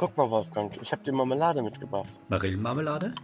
Guck 0.00 0.16
mal, 0.16 0.30
Wolfgang, 0.30 0.74
ich 0.80 0.92
habe 0.92 1.02
dir 1.04 1.12
Marmelade 1.12 1.62
mitgebracht. 1.62 2.08
Marillenmarmelade? 2.30 3.14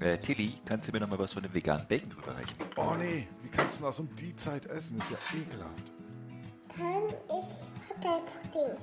Äh, 0.00 0.18
Tilly, 0.18 0.52
kannst 0.66 0.86
du 0.86 0.92
mir 0.92 1.00
noch 1.00 1.08
mal 1.08 1.18
was 1.18 1.32
von 1.32 1.42
dem 1.42 1.54
veganen 1.54 1.86
Bacon 1.88 2.12
rüberreichen? 2.12 2.54
Oh 2.76 2.94
nee, 2.98 3.26
wie 3.42 3.48
kannst 3.48 3.80
du 3.80 3.84
das 3.84 3.98
um 3.98 4.14
die 4.16 4.36
Zeit 4.36 4.66
essen? 4.66 4.98
Ist 4.98 5.12
ja 5.12 5.16
ekelhaft. 5.32 5.92
Kann 6.76 7.08
ich 7.08 7.88
Hotelpudding? 7.88 8.76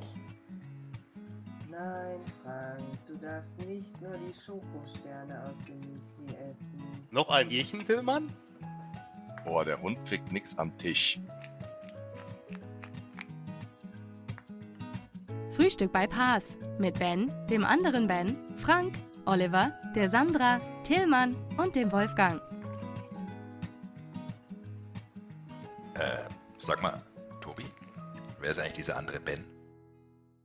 Nein, 1.70 2.20
Frank, 2.42 2.82
du 3.06 3.18
darfst 3.18 3.56
nicht 3.68 4.02
nur 4.02 4.18
die 4.18 4.34
Schokosterne 4.34 5.44
aus 5.44 5.66
dem 5.68 5.80
Müsli 5.82 6.36
essen. 6.40 7.08
Noch 7.12 7.30
ein 7.30 7.52
Jächen, 7.52 7.86
Tillmann? 7.86 8.34
Boah, 9.46 9.64
der 9.64 9.80
Hund 9.80 10.04
kriegt 10.06 10.32
nix 10.32 10.58
am 10.58 10.76
Tisch. 10.80 11.20
Frühstück 15.60 15.92
bei 15.92 16.07
Paas 16.07 16.57
mit 16.78 16.97
Ben, 17.00 17.34
dem 17.50 17.65
anderen 17.65 18.07
Ben, 18.07 18.38
Frank, 18.56 18.93
Oliver, 19.25 19.74
der 19.93 20.07
Sandra, 20.07 20.61
Tillmann 20.86 21.36
und 21.57 21.75
dem 21.75 21.92
Wolfgang. 21.92 22.42
Äh, 25.96 26.29
sag 26.60 26.82
mal, 26.82 27.04
Tobi, 27.42 27.65
wer 28.39 28.51
ist 28.51 28.60
eigentlich 28.60 28.71
dieser 28.71 28.96
andere 28.96 29.20
Ben? 29.20 29.43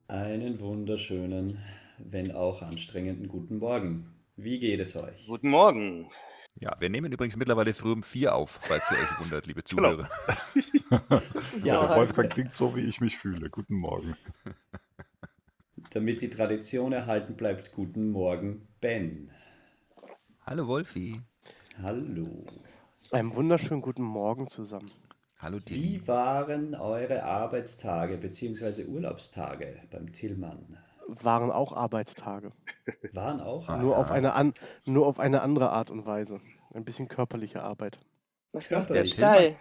Einen 0.09 0.59
wunderschönen, 0.59 1.63
wenn 1.99 2.35
auch 2.35 2.63
anstrengenden 2.63 3.29
guten 3.29 3.59
Morgen. 3.59 4.13
Wie 4.35 4.59
geht 4.59 4.81
es 4.81 4.97
euch? 4.97 5.29
Guten 5.29 5.49
Morgen. 5.49 6.11
Ja, 6.57 6.75
wir 6.81 6.91
nehmen 6.91 7.13
übrigens 7.13 7.37
mittlerweile 7.37 7.73
früh 7.73 7.93
um 7.93 8.03
vier 8.03 8.35
auf, 8.35 8.59
falls 8.63 8.91
ihr 8.91 8.99
euch 8.99 9.21
wundert, 9.21 9.47
liebe 9.47 9.63
Zuhörer. 9.63 10.09
Ja, 11.63 11.87
der 11.87 11.97
Wolfgang 11.99 12.33
klingt 12.33 12.57
so, 12.57 12.75
wie 12.75 12.81
ich 12.81 13.01
mich 13.01 13.17
fühle. 13.17 13.49
Guten 13.49 13.77
Morgen. 13.77 14.17
Damit 15.95 16.23
die 16.23 16.29
Tradition 16.29 16.93
erhalten 16.93 17.37
bleibt, 17.37 17.73
guten 17.73 18.11
Morgen, 18.11 18.67
Ben. 18.81 19.31
Hallo 20.45 20.67
Wolfi. 20.67 21.21
Hallo. 21.81 22.45
Einen 23.13 23.33
wunderschönen 23.37 23.81
guten 23.81 24.03
Morgen 24.03 24.49
zusammen. 24.49 24.91
Hallo 25.39 25.61
Tilly. 25.61 25.81
Wie 25.81 26.09
waren 26.09 26.75
eure 26.75 27.23
Arbeitstage 27.23 28.17
bzw. 28.17 28.87
Urlaubstage 28.87 29.83
beim 29.93 30.13
Tillmann? 30.13 30.79
Waren 31.07 31.53
auch 31.53 31.73
Arbeitstage. 31.73 32.51
Waren 33.13 33.41
auch? 33.41 33.69
Nur 33.79 33.97
auf, 33.97 34.11
eine 34.11 34.33
an, 34.33 34.53
nur 34.85 35.07
auf 35.07 35.21
eine 35.21 35.43
andere 35.43 35.71
Art 35.71 35.93
und 35.93 36.07
Weise. 36.07 36.41
Ein 36.73 36.85
bisschen 36.85 37.07
körperliche 37.07 37.63
Arbeit. 37.63 38.01
Was 38.51 38.69
macht 38.69 38.91
der. 38.91 39.05
Stall? 39.05 39.55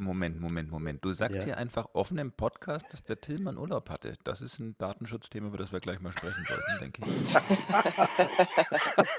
Moment, 0.00 0.40
Moment, 0.40 0.70
Moment. 0.70 1.04
Du 1.04 1.12
sagst 1.12 1.40
Ja. 1.40 1.44
hier 1.44 1.56
einfach 1.58 1.88
offen 1.92 2.18
im 2.18 2.32
Podcast, 2.32 2.86
dass 2.92 3.04
der 3.04 3.20
Tillmann 3.20 3.58
Urlaub 3.58 3.90
hatte. 3.90 4.16
Das 4.24 4.40
ist 4.40 4.58
ein 4.58 4.76
Datenschutzthema, 4.78 5.48
über 5.48 5.58
das 5.58 5.72
wir 5.72 5.80
gleich 5.80 6.00
mal 6.00 6.12
sprechen 6.12 6.44
sollten, 6.48 6.78
denke 6.80 7.02
ich. 7.04 7.34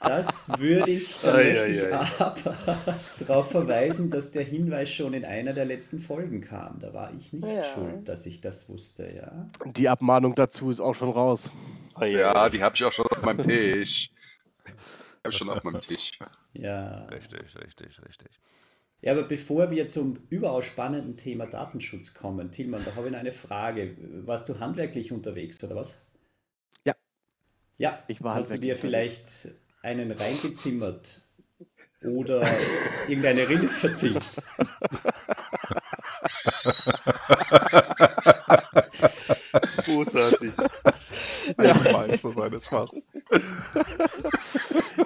Das 0.00 0.48
würde 0.60 0.90
ich, 0.92 1.18
da 1.20 1.34
Ei, 1.34 1.44
möchte 1.44 1.64
ei, 1.64 1.68
ich 1.70 1.82
ei. 1.82 1.92
aber 2.20 2.78
darauf 3.26 3.50
verweisen, 3.50 4.10
dass 4.10 4.30
der 4.30 4.44
Hinweis 4.44 4.90
schon 4.90 5.14
in 5.14 5.24
einer 5.24 5.52
der 5.52 5.64
letzten 5.64 6.00
Folgen 6.00 6.40
kam. 6.42 6.78
Da 6.78 6.92
war 6.92 7.12
ich 7.14 7.32
nicht 7.32 7.44
Ja. 7.46 7.64
schuld, 7.64 8.08
dass 8.08 8.26
ich 8.26 8.40
das 8.40 8.68
wusste, 8.68 9.10
ja. 9.10 9.48
Die 9.72 9.88
Abmahnung 9.88 10.34
dazu 10.34 10.70
ist 10.70 10.80
auch 10.80 10.94
schon 10.94 11.10
raus. 11.10 11.50
Ja, 12.00 12.48
die 12.50 12.62
habe 12.62 12.76
ich 12.76 12.84
auch 12.84 12.92
schon 12.92 13.06
auf 13.06 13.22
meinem 13.22 13.42
Tisch. 13.42 14.10
Habe 14.66 15.30
ich 15.30 15.36
schon 15.36 15.50
auf 15.50 15.64
meinem 15.64 15.80
Tisch. 15.80 16.18
Ja. 16.52 17.06
Richtig, 17.06 17.56
richtig, 17.56 18.00
richtig. 18.06 18.28
Ja, 19.04 19.12
aber 19.12 19.24
bevor 19.24 19.70
wir 19.70 19.86
zum 19.86 20.16
überaus 20.30 20.64
spannenden 20.64 21.18
Thema 21.18 21.44
Datenschutz 21.44 22.14
kommen, 22.14 22.50
Tilman, 22.50 22.82
da 22.86 22.96
habe 22.96 23.08
ich 23.08 23.12
noch 23.12 23.20
eine 23.20 23.32
Frage. 23.32 23.94
Warst 24.24 24.48
du 24.48 24.58
handwerklich 24.58 25.12
unterwegs 25.12 25.62
oder 25.62 25.76
was? 25.76 26.00
Ja. 26.86 26.94
Ja, 27.76 28.02
Ich 28.08 28.22
war 28.22 28.34
hast 28.34 28.50
du 28.50 28.58
dir 28.58 28.76
vielleicht 28.76 29.50
einen 29.82 30.10
reingezimmert 30.10 31.20
oder 32.00 32.48
irgendeine 33.06 33.46
Rille 33.46 33.68
verziert? 33.68 34.24
Großartig. 39.84 40.52
Ein 41.58 41.92
Meister 41.92 42.32
seines 42.32 42.68
Fachs. 42.68 42.94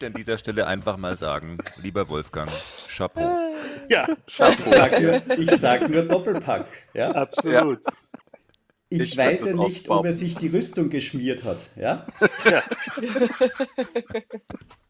Ich 0.00 0.02
möchte 0.02 0.16
an 0.16 0.24
dieser 0.24 0.38
Stelle 0.38 0.66
einfach 0.66 0.96
mal 0.96 1.14
sagen, 1.14 1.58
lieber 1.82 2.08
Wolfgang, 2.08 2.50
Chapeau. 2.88 3.52
Ja, 3.90 4.08
Ich 4.26 4.34
Chapeau. 4.34 4.70
sag 4.72 4.98
nur, 4.98 5.38
ich 5.38 5.50
sag 5.50 5.90
nur 5.90 6.02
Doppelpack. 6.08 6.68
Ja? 6.94 7.10
Absolut. 7.10 7.80
Ich, 8.88 9.02
Ich 9.02 9.14
weiß 9.18 9.44
ja 9.44 9.56
nicht, 9.56 9.90
ob 9.90 10.06
er 10.06 10.12
sich 10.12 10.36
die 10.36 10.48
Rüstung 10.48 10.88
geschmiert 10.88 11.44
hat. 11.44 11.58
Ja? 11.76 12.06
Ja. 12.50 12.62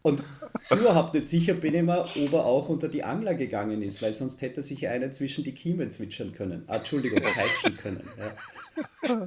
Und 0.03 0.23
überhaupt 0.71 1.15
nicht 1.15 1.27
sicher 1.29 1.55
bin 1.55 1.75
ich 1.75 1.83
mir, 1.83 2.03
ob 2.05 2.33
er 2.33 2.45
auch 2.45 2.69
unter 2.69 2.87
die 2.87 3.03
Angler 3.03 3.35
gegangen 3.35 3.83
ist, 3.83 4.01
weil 4.03 4.15
sonst 4.15 4.41
hätte 4.43 4.59
er 4.59 4.63
sich 4.63 4.87
einen 4.87 5.13
zwischen 5.13 5.43
die 5.43 5.55
Kiemen 5.55 5.91
zwitschern 5.91 6.33
können. 6.35 6.63
Ah, 6.69 6.77
Entschuldigung, 6.77 7.21
peitschen 7.21 7.77
können. 7.77 8.01
Ja. 9.09 9.27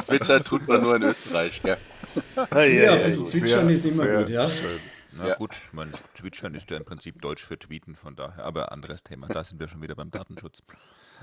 Switcher 0.00 0.44
tut 0.44 0.68
man 0.68 0.80
nur 0.82 0.94
in 0.94 1.02
Österreich, 1.02 1.60
gell? 1.60 1.76
Ja, 2.36 2.90
also 2.92 3.24
Sehr, 3.24 3.40
zwitschern 3.40 3.68
ist 3.70 3.84
immer 3.84 3.94
sehr 4.04 4.18
gut, 4.18 4.28
ja. 4.30 4.48
Schön. 4.48 4.80
Na 5.12 5.28
Ja. 5.28 5.34
gut, 5.34 5.56
mein 5.72 5.92
Twitchern 6.14 6.54
ist 6.54 6.70
ja 6.70 6.76
im 6.76 6.84
Prinzip 6.84 7.20
Deutsch 7.20 7.44
für 7.44 7.58
Tweeten, 7.58 7.96
von 7.96 8.14
daher, 8.14 8.44
aber 8.44 8.72
anderes 8.72 9.02
Thema, 9.02 9.26
da 9.26 9.42
sind 9.42 9.58
wir 9.58 9.66
schon 9.68 9.82
wieder 9.82 9.96
beim 9.96 10.10
Datenschutz. 10.10 10.62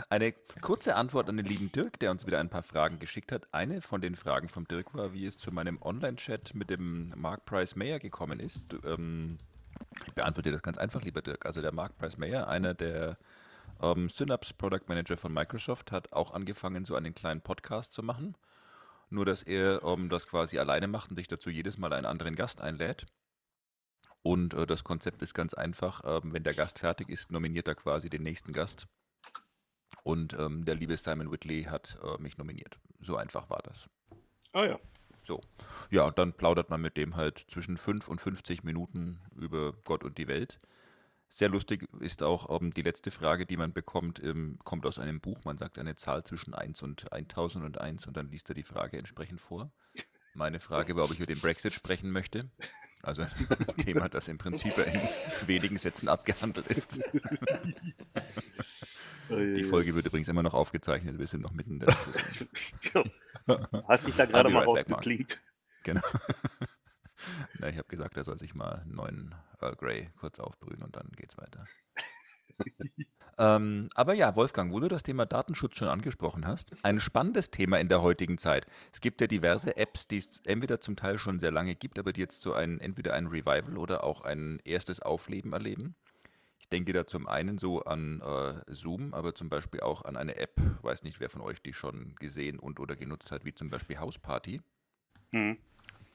Eine 0.09 0.33
kurze 0.61 0.95
Antwort 0.95 1.29
an 1.29 1.37
den 1.37 1.45
lieben 1.45 1.71
Dirk, 1.71 1.97
der 1.99 2.11
uns 2.11 2.27
wieder 2.27 2.39
ein 2.39 2.49
paar 2.49 2.63
Fragen 2.63 2.99
geschickt 2.99 3.31
hat. 3.31 3.47
Eine 3.51 3.81
von 3.81 4.01
den 4.01 4.15
Fragen 4.15 4.47
vom 4.49 4.67
Dirk 4.67 4.93
war, 4.93 5.13
wie 5.13 5.25
es 5.25 5.37
zu 5.37 5.51
meinem 5.51 5.81
Online-Chat 5.81 6.53
mit 6.53 6.69
dem 6.69 7.13
Mark 7.15 7.45
Price 7.45 7.75
Mayer 7.75 7.97
gekommen 7.99 8.39
ist. 8.39 8.59
Ähm, 8.85 9.37
ich 10.05 10.13
beantworte 10.13 10.49
dir 10.49 10.53
das 10.53 10.61
ganz 10.61 10.77
einfach, 10.77 11.01
lieber 11.01 11.21
Dirk. 11.21 11.45
Also 11.45 11.61
der 11.61 11.73
Mark 11.73 11.97
Price 11.97 12.17
Mayer, 12.17 12.47
einer 12.47 12.73
der 12.75 13.17
ähm, 13.81 14.09
Synapse 14.09 14.53
Product 14.53 14.83
Manager 14.87 15.17
von 15.17 15.33
Microsoft, 15.33 15.91
hat 15.91 16.13
auch 16.13 16.31
angefangen, 16.33 16.85
so 16.85 16.95
einen 16.95 17.15
kleinen 17.15 17.41
Podcast 17.41 17.93
zu 17.93 18.03
machen. 18.03 18.35
Nur, 19.09 19.25
dass 19.25 19.41
er 19.41 19.83
ähm, 19.83 20.09
das 20.09 20.27
quasi 20.27 20.59
alleine 20.59 20.87
macht 20.87 21.09
und 21.09 21.15
sich 21.15 21.27
dazu 21.27 21.49
jedes 21.49 21.77
Mal 21.77 21.93
einen 21.93 22.05
anderen 22.05 22.35
Gast 22.35 22.61
einlädt. 22.61 23.05
Und 24.21 24.53
äh, 24.53 24.65
das 24.65 24.83
Konzept 24.83 25.21
ist 25.21 25.33
ganz 25.33 25.53
einfach. 25.53 26.01
Ähm, 26.03 26.33
wenn 26.33 26.43
der 26.43 26.53
Gast 26.53 26.79
fertig 26.79 27.09
ist, 27.09 27.31
nominiert 27.31 27.67
er 27.67 27.75
quasi 27.75 28.09
den 28.09 28.23
nächsten 28.23 28.51
Gast. 28.51 28.87
Und 30.03 30.33
ähm, 30.37 30.65
der 30.65 30.75
liebe 30.75 30.97
Simon 30.97 31.31
Whitley 31.31 31.63
hat 31.63 31.97
äh, 32.03 32.21
mich 32.21 32.37
nominiert. 32.37 32.79
So 32.99 33.15
einfach 33.15 33.49
war 33.49 33.61
das. 33.63 33.89
Ah 34.53 34.65
ja. 34.65 34.79
So. 35.25 35.41
Ja, 35.89 36.03
und 36.03 36.17
dann 36.17 36.33
plaudert 36.33 36.69
man 36.69 36.81
mit 36.81 36.97
dem 36.97 37.15
halt 37.15 37.45
zwischen 37.49 37.77
5 37.77 38.07
und 38.07 38.21
50 38.21 38.63
Minuten 38.63 39.19
über 39.35 39.73
Gott 39.83 40.03
und 40.03 40.17
die 40.17 40.27
Welt. 40.27 40.59
Sehr 41.29 41.49
lustig 41.49 41.87
ist 41.99 42.23
auch 42.23 42.61
ähm, 42.61 42.73
die 42.73 42.81
letzte 42.81 43.11
Frage, 43.11 43.45
die 43.45 43.57
man 43.57 43.73
bekommt, 43.73 44.23
ähm, 44.23 44.57
kommt 44.63 44.85
aus 44.85 44.97
einem 44.97 45.19
Buch. 45.19 45.43
Man 45.43 45.57
sagt 45.57 45.77
eine 45.77 45.95
Zahl 45.95 46.23
zwischen 46.23 46.53
1 46.53 46.81
und 46.81 47.11
1001 47.11 48.07
und 48.07 48.15
dann 48.15 48.29
liest 48.29 48.49
er 48.49 48.55
die 48.55 48.63
Frage 48.63 48.97
entsprechend 48.97 49.41
vor. 49.41 49.71
Meine 50.33 50.59
Frage 50.59 50.95
war, 50.95 51.05
ob 51.05 51.11
ich 51.11 51.17
über 51.17 51.25
den 51.25 51.39
Brexit 51.39 51.73
sprechen 51.73 52.11
möchte. 52.11 52.49
Also 53.03 53.23
ein 53.67 53.77
Thema, 53.77 54.09
das 54.09 54.27
im 54.27 54.37
Prinzip 54.37 54.77
in 54.77 55.01
wenigen 55.47 55.77
Sätzen 55.77 56.07
abgehandelt 56.07 56.67
ist. 56.67 57.01
Die 59.29 59.63
Folge 59.65 59.93
wird 59.93 60.05
übrigens 60.05 60.29
immer 60.29 60.43
noch 60.43 60.53
aufgezeichnet. 60.53 61.19
Wir 61.19 61.27
sind 61.27 61.41
noch 61.41 61.51
mitten 61.51 61.73
in 61.73 61.79
der 61.79 61.93
Diskussion. 62.33 63.11
Hast 63.87 64.07
dich 64.07 64.15
da 64.15 64.25
gerade 64.25 64.49
mal 64.49 64.59
right 64.59 64.67
rausgeklingt. 64.67 65.41
Genau. 65.83 66.01
Na, 67.59 67.69
ich 67.69 67.77
habe 67.77 67.87
gesagt, 67.87 68.17
er 68.17 68.23
soll 68.23 68.37
sich 68.37 68.55
mal 68.55 68.81
einen 68.81 68.95
neuen 68.95 69.35
Earl 69.61 69.75
Grey 69.75 70.09
kurz 70.19 70.39
aufbrühen 70.39 70.81
und 70.81 70.95
dann 70.95 71.09
geht's 71.15 71.37
weiter. 71.37 71.65
ähm, 73.37 73.89
aber 73.95 74.13
ja, 74.13 74.35
Wolfgang, 74.35 74.71
wo 74.71 74.79
du 74.79 74.87
das 74.87 75.03
Thema 75.03 75.25
Datenschutz 75.25 75.77
schon 75.77 75.87
angesprochen 75.87 76.47
hast, 76.47 76.71
ein 76.83 76.99
spannendes 76.99 77.51
Thema 77.51 77.79
in 77.79 77.89
der 77.89 78.01
heutigen 78.01 78.37
Zeit. 78.37 78.65
Es 78.91 79.01
gibt 79.01 79.21
ja 79.21 79.27
diverse 79.27 79.77
Apps, 79.77 80.07
die 80.07 80.17
es 80.17 80.41
entweder 80.45 80.81
zum 80.81 80.95
Teil 80.95 81.17
schon 81.17 81.39
sehr 81.39 81.51
lange 81.51 81.75
gibt, 81.75 81.99
aber 81.99 82.13
die 82.13 82.21
jetzt 82.21 82.41
so 82.41 82.53
ein, 82.53 82.79
entweder 82.79 83.13
ein 83.13 83.27
Revival 83.27 83.77
oder 83.77 84.03
auch 84.03 84.21
ein 84.21 84.59
erstes 84.63 85.01
Aufleben 85.01 85.53
erleben. 85.53 85.95
Ich 86.59 86.69
denke 86.69 86.91
da 86.91 87.07
zum 87.07 87.27
einen 87.27 87.57
so 87.57 87.83
an 87.83 88.21
äh, 88.21 88.61
Zoom, 88.73 89.13
aber 89.13 89.33
zum 89.33 89.49
Beispiel 89.49 89.79
auch 89.79 90.03
an 90.03 90.17
eine 90.17 90.35
App, 90.35 90.59
weiß 90.81 91.03
nicht, 91.03 91.19
wer 91.19 91.29
von 91.29 91.41
euch 91.41 91.61
die 91.61 91.73
schon 91.73 92.15
gesehen 92.15 92.59
und 92.59 92.79
oder 92.79 92.95
genutzt 92.95 93.31
hat, 93.31 93.45
wie 93.45 93.53
zum 93.53 93.69
Beispiel 93.69 93.99
Hausparty 93.99 94.61
Hm. 95.31 95.57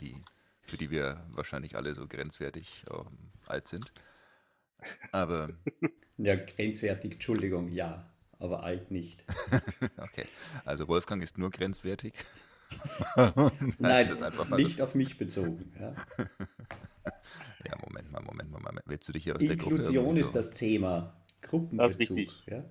die, 0.00 0.16
für 0.62 0.76
die 0.76 0.90
wir 0.90 1.24
wahrscheinlich 1.30 1.76
alle 1.76 1.94
so 1.94 2.06
grenzwertig 2.06 2.84
ähm, 2.90 3.06
alt 3.46 3.68
sind. 3.68 3.92
Aber 5.12 5.48
Ja, 6.18 6.36
grenzwertig, 6.36 7.12
Entschuldigung, 7.14 7.68
ja, 7.72 8.06
aber 8.38 8.62
alt 8.62 8.90
nicht. 8.90 9.24
okay, 9.96 10.26
also 10.64 10.86
Wolfgang 10.88 11.22
ist 11.22 11.38
nur 11.38 11.50
grenzwertig. 11.50 12.12
Nein, 13.78 14.08
das 14.08 14.22
einfach 14.22 14.48
mal 14.48 14.56
nicht 14.56 14.80
auf 14.80 14.94
mich 14.94 15.18
bezogen. 15.18 15.72
Ja. 15.80 15.94
Ja, 17.64 17.76
Moment 17.84 18.10
mal, 18.12 18.20
Moment 18.22 18.50
mal, 18.50 18.60
Moment. 18.60 18.82
Willst 18.86 19.08
du 19.08 19.12
dich 19.12 19.24
hier 19.24 19.34
aus 19.36 19.40
der 19.40 19.56
Gruppe 19.56 19.76
Inklusion 19.76 20.16
ist 20.16 20.28
so- 20.28 20.32
das 20.34 20.54
Thema. 20.54 21.14
Das 21.26 21.42
ist 21.42 21.50
Gruppenbezug. 21.50 21.98
richtig. 22.18 22.46
Ja. 22.46 22.64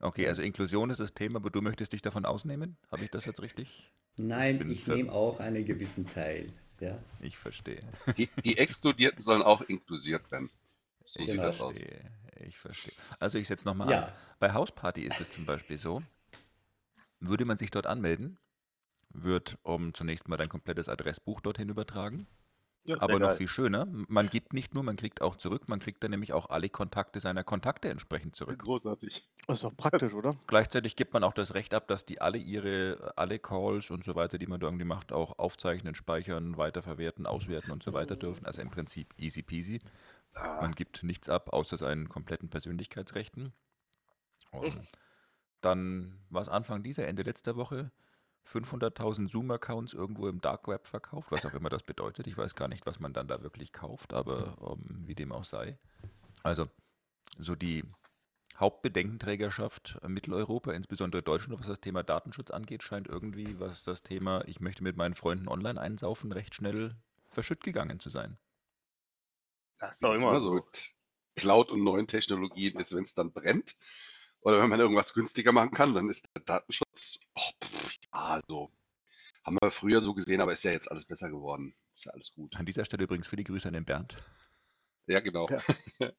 Okay, 0.00 0.26
also 0.28 0.42
Inklusion 0.42 0.90
ist 0.90 1.00
das 1.00 1.14
Thema, 1.14 1.36
aber 1.36 1.50
du 1.50 1.60
möchtest 1.62 1.92
dich 1.92 2.02
davon 2.02 2.24
ausnehmen? 2.24 2.76
Habe 2.90 3.04
ich 3.04 3.10
das 3.10 3.24
jetzt 3.26 3.40
richtig? 3.42 3.92
Nein, 4.16 4.58
Bin 4.58 4.70
ich 4.70 4.86
nehme 4.86 5.12
auch 5.12 5.40
einen 5.40 5.64
gewissen 5.64 6.08
Teil. 6.08 6.52
Ja, 6.80 6.98
Ich 7.20 7.36
verstehe. 7.38 7.82
Die, 8.16 8.28
die 8.44 8.58
Exkludierten 8.58 9.22
sollen 9.22 9.42
auch 9.42 9.62
inklusiert 9.62 10.30
werden. 10.30 10.50
So 11.04 11.20
Ich 11.20 11.30
sieht 11.30 11.38
das 11.38 11.60
aus. 11.60 11.76
verstehe. 11.76 12.10
Ich 12.40 12.58
verstehe. 12.58 12.92
Also 13.20 13.38
ich 13.38 13.46
setze 13.48 13.66
nochmal 13.66 13.90
Ja. 13.90 14.02
an. 14.06 14.12
Bei 14.40 14.52
Hausparty 14.52 15.02
ist 15.02 15.20
es 15.20 15.30
zum 15.30 15.46
Beispiel 15.46 15.78
so, 15.78 16.02
würde 17.20 17.44
man 17.44 17.58
sich 17.58 17.70
dort 17.70 17.86
anmelden, 17.86 18.38
wird 19.10 19.56
um 19.62 19.94
zunächst 19.94 20.28
mal 20.28 20.36
dein 20.36 20.48
komplettes 20.48 20.88
Adressbuch 20.88 21.40
dorthin 21.40 21.68
übertragen. 21.68 22.26
Ja, 22.86 23.00
Aber 23.00 23.18
noch 23.18 23.28
geil. 23.28 23.36
viel 23.38 23.48
schöner, 23.48 23.86
man 24.08 24.28
gibt 24.28 24.52
nicht 24.52 24.74
nur, 24.74 24.82
man 24.82 24.96
kriegt 24.96 25.22
auch 25.22 25.36
zurück, 25.36 25.68
man 25.68 25.80
kriegt 25.80 26.02
dann 26.02 26.10
nämlich 26.10 26.34
auch 26.34 26.50
alle 26.50 26.68
Kontakte 26.68 27.18
seiner 27.18 27.42
Kontakte 27.42 27.88
entsprechend 27.88 28.36
zurück. 28.36 28.58
Großartig. 28.58 29.26
Das 29.46 29.58
ist 29.58 29.64
doch 29.64 29.74
praktisch, 29.74 30.12
oder? 30.12 30.36
Gleichzeitig 30.46 30.94
gibt 30.94 31.14
man 31.14 31.24
auch 31.24 31.32
das 31.32 31.54
Recht 31.54 31.72
ab, 31.72 31.88
dass 31.88 32.04
die 32.04 32.20
alle 32.20 32.36
ihre, 32.36 33.14
alle 33.16 33.38
Calls 33.38 33.90
und 33.90 34.04
so 34.04 34.14
weiter, 34.14 34.36
die 34.36 34.46
man 34.46 34.60
da 34.60 34.66
irgendwie 34.66 34.84
macht, 34.84 35.12
auch 35.12 35.38
aufzeichnen, 35.38 35.94
speichern, 35.94 36.58
weiterverwerten, 36.58 37.26
auswerten 37.26 37.70
und 37.70 37.82
so 37.82 37.94
weiter 37.94 38.16
dürfen. 38.16 38.44
Also 38.44 38.60
im 38.60 38.70
Prinzip 38.70 39.14
easy 39.18 39.42
peasy. 39.42 39.80
Man 40.34 40.74
gibt 40.74 41.02
nichts 41.02 41.30
ab, 41.30 41.52
außer 41.52 41.78
seinen 41.78 42.10
kompletten 42.10 42.50
Persönlichkeitsrechten. 42.50 43.52
Und 44.50 44.88
dann 45.62 46.18
war 46.28 46.42
es 46.42 46.48
Anfang 46.48 46.82
dieser, 46.82 47.06
Ende 47.06 47.22
letzter 47.22 47.56
Woche, 47.56 47.90
500.000 48.46 49.30
Zoom-Accounts 49.30 49.94
irgendwo 49.94 50.28
im 50.28 50.40
Dark 50.40 50.68
Web 50.68 50.86
verkauft, 50.86 51.32
was 51.32 51.46
auch 51.46 51.54
immer 51.54 51.70
das 51.70 51.82
bedeutet. 51.82 52.26
Ich 52.26 52.36
weiß 52.36 52.54
gar 52.54 52.68
nicht, 52.68 52.86
was 52.86 53.00
man 53.00 53.12
dann 53.12 53.28
da 53.28 53.42
wirklich 53.42 53.72
kauft, 53.72 54.12
aber 54.12 54.56
ähm, 54.60 55.02
wie 55.06 55.14
dem 55.14 55.32
auch 55.32 55.44
sei. 55.44 55.78
Also, 56.42 56.68
so 57.38 57.54
die 57.54 57.84
Hauptbedenkenträgerschaft 58.56 59.98
äh, 60.02 60.08
Mitteleuropa, 60.08 60.72
insbesondere 60.72 61.22
Deutschland, 61.22 61.58
was 61.58 61.66
das 61.66 61.80
Thema 61.80 62.02
Datenschutz 62.02 62.50
angeht, 62.50 62.82
scheint 62.82 63.08
irgendwie, 63.08 63.58
was 63.58 63.82
das 63.82 64.02
Thema, 64.02 64.44
ich 64.46 64.60
möchte 64.60 64.84
mit 64.84 64.96
meinen 64.96 65.14
Freunden 65.14 65.48
online 65.48 65.80
einsaufen, 65.80 66.30
recht 66.32 66.54
schnell 66.54 66.94
verschütt 67.30 67.64
gegangen 67.64 67.98
zu 67.98 68.10
sein. 68.10 68.38
Das 69.78 69.96
ist 69.96 70.04
doch 70.04 70.12
ist 70.12 70.20
immer 70.20 70.30
immer 70.30 70.40
so 70.40 70.64
Cloud 71.34 71.70
und 71.70 71.82
neuen 71.82 72.06
Technologien 72.06 72.78
ist, 72.78 72.94
wenn 72.94 73.04
es 73.04 73.14
dann 73.14 73.32
brennt 73.32 73.76
oder 74.40 74.60
wenn 74.60 74.68
man 74.68 74.78
irgendwas 74.78 75.14
günstiger 75.14 75.52
machen 75.52 75.72
kann, 75.72 75.94
dann 75.94 76.08
ist 76.08 76.28
der 76.34 76.42
Datenschutz, 76.42 77.20
oh, 77.34 77.50
pff, 78.14 78.20
ja, 78.20 78.40
so. 78.48 78.70
Haben 79.44 79.58
wir 79.60 79.70
früher 79.70 80.00
so 80.00 80.14
gesehen, 80.14 80.40
aber 80.40 80.52
ist 80.52 80.64
ja 80.64 80.72
jetzt 80.72 80.90
alles 80.90 81.04
besser 81.04 81.28
geworden. 81.28 81.74
Ist 81.94 82.06
ja 82.06 82.12
alles 82.12 82.32
gut. 82.32 82.56
An 82.56 82.66
dieser 82.66 82.84
Stelle 82.84 83.04
übrigens 83.04 83.26
viele 83.26 83.44
Grüße 83.44 83.68
an 83.68 83.74
den 83.74 83.84
Bernd. 83.84 84.16
Ja, 85.06 85.20
genau. 85.20 85.46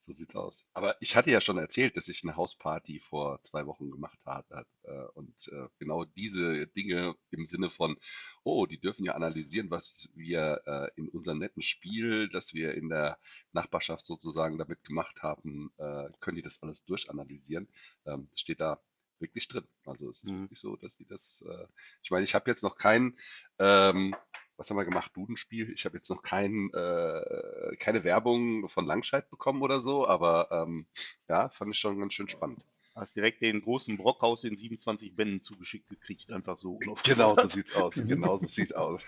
so 0.00 0.14
sieht's 0.14 0.34
aus. 0.34 0.64
Aber 0.72 0.96
ich 1.00 1.16
hatte 1.16 1.30
ja 1.30 1.42
schon 1.42 1.58
erzählt, 1.58 1.96
dass 1.96 2.08
ich 2.08 2.22
eine 2.24 2.34
Hausparty 2.34 3.00
vor 3.00 3.42
zwei 3.44 3.66
Wochen 3.66 3.90
gemacht 3.90 4.18
habe. 4.24 4.66
Äh, 4.84 5.04
und 5.14 5.48
äh, 5.48 5.68
genau 5.78 6.04
diese 6.04 6.66
Dinge 6.68 7.14
im 7.30 7.44
Sinne 7.46 7.68
von, 7.68 7.98
oh, 8.42 8.64
die 8.64 8.80
dürfen 8.80 9.04
ja 9.04 9.14
analysieren, 9.14 9.70
was 9.70 10.08
wir 10.14 10.62
äh, 10.64 10.88
in 10.96 11.10
unserem 11.10 11.38
netten 11.38 11.62
Spiel, 11.62 12.30
das 12.30 12.54
wir 12.54 12.74
in 12.74 12.88
der 12.88 13.18
Nachbarschaft 13.52 14.06
sozusagen 14.06 14.56
damit 14.56 14.82
gemacht 14.84 15.22
haben, 15.22 15.72
können 16.20 16.36
die 16.36 16.42
das 16.42 16.62
alles 16.62 16.84
durchanalysieren. 16.84 17.68
Ähm, 18.06 18.28
steht 18.34 18.60
da 18.60 18.80
wirklich 19.22 19.48
drin. 19.48 19.66
Also 19.86 20.10
es 20.10 20.18
ist 20.24 20.30
Mhm. 20.30 20.42
wirklich 20.42 20.60
so, 20.60 20.76
dass 20.76 20.96
die 20.96 21.06
das, 21.06 21.42
äh, 21.48 21.66
ich 22.02 22.10
meine, 22.10 22.24
ich 22.24 22.34
habe 22.34 22.50
jetzt 22.50 22.62
noch 22.62 22.76
kein, 22.76 23.16
ähm, 23.58 24.14
was 24.56 24.68
haben 24.68 24.76
wir 24.76 24.84
gemacht, 24.84 25.10
Dudenspiel. 25.14 25.70
Ich 25.72 25.84
habe 25.86 25.96
jetzt 25.96 26.10
noch 26.10 26.22
kein, 26.22 26.70
äh, 26.74 27.76
keine 27.78 28.04
Werbung 28.04 28.68
von 28.68 28.86
Langscheid 28.86 29.28
bekommen 29.30 29.62
oder 29.62 29.80
so, 29.80 30.06
aber 30.06 30.48
ähm, 30.50 30.86
ja, 31.28 31.48
fand 31.48 31.72
ich 31.74 31.80
schon 31.80 31.98
ganz 31.98 32.14
schön 32.14 32.28
spannend. 32.28 32.64
Hast 32.94 33.16
direkt 33.16 33.40
den 33.40 33.62
großen 33.62 33.96
Brockhaus 33.96 34.44
in 34.44 34.54
27 34.56 35.16
Bänden 35.16 35.40
zugeschickt 35.40 35.88
gekriegt, 35.88 36.30
einfach 36.30 36.58
so. 36.58 36.78
Genau 37.04 37.34
so 37.34 37.48
sieht's 37.48 37.74
aus. 37.74 37.94
Genau 38.06 38.38
so 38.38 38.46
sieht's 38.46 38.74
aus. 38.74 39.00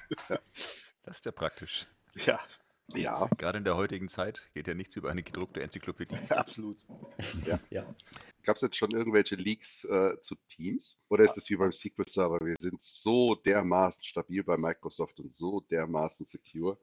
Das 1.03 1.17
ist 1.17 1.27
ja 1.27 1.33
praktisch. 1.33 1.87
Ja, 2.15 2.41
Ja, 2.93 3.29
Gerade 3.39 3.59
in 3.59 3.65
der 3.65 3.77
heutigen 3.77 4.09
Zeit 4.09 4.51
geht 4.55 4.69
ja 4.69 4.75
nichts 4.75 4.97
über 4.97 5.11
eine 5.11 5.23
gedruckte 5.23 5.63
Enzyklopädie. 5.63 6.17
absolut. 6.29 6.87
ja. 7.71 7.87
gab 8.43 8.57
es 8.57 8.63
jetzt 8.63 8.77
schon 8.77 8.91
irgendwelche 8.91 9.37
Leaks 9.37 9.85
äh, 9.85 10.21
zu 10.21 10.37
Teams? 10.49 10.99
Oder 11.09 11.25
ist 11.25 11.37
es 11.37 11.49
wie 11.49 11.57
beim 11.57 11.73
SQL 11.73 12.07
Server? 12.07 12.41
Wir 12.41 12.57
sind 12.59 12.83
so 12.83 13.35
dermaßen 13.37 14.03
stabil 14.03 14.45
bei 14.45 14.57
Microsoft 14.57 15.19
und 15.21 15.35
so 15.35 15.61
dermaßen 15.61 16.27
secure, 16.27 16.79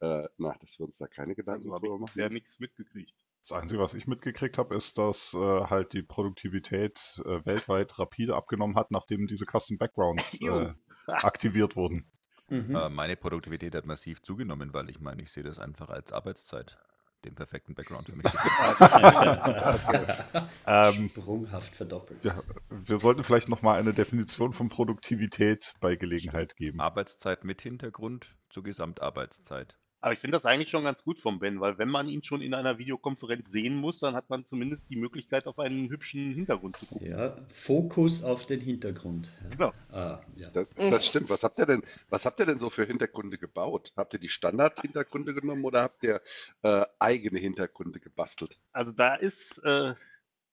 äh, 0.00 0.24
na, 0.38 0.54
dass 0.60 0.78
wir 0.78 0.86
uns 0.86 0.98
da 0.98 1.06
keine 1.06 1.34
Gedanken 1.34 1.62
Also 1.62 1.74
habe 1.74 1.86
drüber 1.86 1.94
ich 1.96 2.00
machen. 2.00 2.12
bisher 2.14 2.30
nichts 2.30 2.58
mitgekriegt. 2.58 3.14
Das 3.40 3.52
Einzige, 3.52 3.80
was 3.80 3.92
ich 3.92 4.06
mitgekriegt 4.06 4.56
habe, 4.56 4.74
ist, 4.74 4.96
dass 4.96 5.34
äh, 5.34 5.38
halt 5.38 5.92
die 5.92 6.02
Produktivität 6.02 7.22
äh, 7.26 7.44
weltweit 7.44 7.98
rapide 7.98 8.34
abgenommen 8.34 8.74
hat, 8.74 8.90
nachdem 8.90 9.26
diese 9.26 9.44
Custom 9.44 9.76
Backgrounds 9.76 10.40
äh, 10.40 10.72
aktiviert 11.06 11.76
wurden. 11.76 12.10
Mhm. 12.48 12.74
Äh, 12.74 12.88
meine 12.90 13.16
Produktivität 13.16 13.74
hat 13.74 13.86
massiv 13.86 14.22
zugenommen, 14.22 14.74
weil 14.74 14.90
ich 14.90 15.00
meine, 15.00 15.22
ich 15.22 15.32
sehe 15.32 15.42
das 15.42 15.58
einfach 15.58 15.88
als 15.88 16.12
Arbeitszeit, 16.12 16.76
den 17.24 17.34
perfekten 17.34 17.74
Background 17.74 18.08
für 18.08 18.16
mich. 18.16 18.26
Ähm, 20.66 21.10
Sprunghaft 21.10 21.74
verdoppelt. 21.74 22.24
ja, 22.24 22.42
wir 22.70 22.98
sollten 22.98 23.22
vielleicht 23.22 23.48
nochmal 23.48 23.78
eine 23.78 23.92
Definition 23.92 24.52
von 24.52 24.68
Produktivität 24.68 25.74
bei 25.80 25.96
Gelegenheit 25.96 26.56
geben. 26.56 26.80
Arbeitszeit 26.80 27.44
mit 27.44 27.60
Hintergrund 27.60 28.34
zur 28.48 28.62
Gesamtarbeitszeit. 28.62 29.76
Aber 30.04 30.12
ich 30.12 30.18
finde 30.18 30.36
das 30.36 30.44
eigentlich 30.44 30.68
schon 30.68 30.84
ganz 30.84 31.02
gut 31.02 31.18
vom 31.18 31.38
Ben, 31.38 31.62
weil 31.62 31.78
wenn 31.78 31.88
man 31.88 32.10
ihn 32.10 32.22
schon 32.22 32.42
in 32.42 32.52
einer 32.52 32.76
Videokonferenz 32.76 33.50
sehen 33.50 33.76
muss, 33.76 34.00
dann 34.00 34.14
hat 34.14 34.28
man 34.28 34.44
zumindest 34.44 34.90
die 34.90 34.96
Möglichkeit, 34.96 35.46
auf 35.46 35.58
einen 35.58 35.88
hübschen 35.88 36.34
Hintergrund 36.34 36.76
zu 36.76 36.84
gucken. 36.84 37.08
Ja, 37.08 37.38
Fokus 37.54 38.22
auf 38.22 38.44
den 38.44 38.60
Hintergrund. 38.60 39.30
Genau. 39.52 39.72
Ah, 39.90 40.20
ja. 40.36 40.50
Das, 40.50 40.74
das 40.74 41.06
stimmt. 41.06 41.30
Was 41.30 41.42
habt 41.42 41.56
ihr 41.56 41.64
denn, 41.64 41.82
was 42.10 42.26
habt 42.26 42.38
ihr 42.38 42.44
denn 42.44 42.58
so 42.58 42.68
für 42.68 42.84
Hintergründe 42.84 43.38
gebaut? 43.38 43.94
Habt 43.96 44.12
ihr 44.12 44.20
die 44.20 44.28
Standard-Hintergründe 44.28 45.32
genommen 45.32 45.64
oder 45.64 45.80
habt 45.80 46.02
ihr 46.02 46.20
äh, 46.60 46.84
eigene 46.98 47.38
Hintergründe 47.38 47.98
gebastelt? 47.98 48.58
Also 48.72 48.92
da 48.92 49.14
ist, 49.14 49.56
äh, 49.64 49.94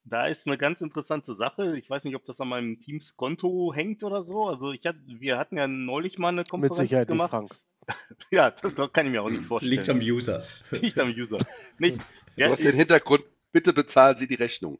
da 0.05 0.27
ist 0.27 0.47
eine 0.47 0.57
ganz 0.57 0.79
interessante 0.79 1.35
Sache. 1.35 1.77
Ich 1.77 1.89
weiß 1.89 2.05
nicht, 2.05 2.15
ob 2.15 2.23
das 2.23 2.39
an 2.39 2.47
meinem 2.47 2.79
Teams-Konto 2.79 3.73
hängt 3.73 4.05
oder 4.05 4.23
so. 4.23 4.47
Also 4.47 4.71
ich 4.71 4.85
hatte, 4.85 5.01
wir 5.05 5.37
hatten 5.37 5.57
ja 5.57 5.67
neulich 5.67 6.17
mal 6.19 6.29
eine 6.29 6.45
Konferenz 6.45 6.77
Sicherheit 6.77 7.09
nicht, 7.09 7.17
gemacht. 7.17 7.31
Frank. 7.31 7.49
Ja, 8.31 8.51
das 8.51 8.75
kann 8.93 9.07
ich 9.07 9.11
mir 9.11 9.21
auch 9.23 9.29
nicht 9.29 9.43
vorstellen. 9.45 9.73
Liegt 9.73 9.89
am 9.89 9.99
User. 9.99 10.45
Liegt 10.71 10.97
am 10.99 11.09
User. 11.09 11.37
Nicht, 11.79 11.97
Du 12.35 12.41
ja, 12.41 12.49
hast 12.49 12.63
den 12.63 12.75
Hintergrund, 12.75 13.23
bitte 13.51 13.73
bezahlen 13.73 14.15
Sie 14.17 14.27
die 14.27 14.35
Rechnung. 14.35 14.79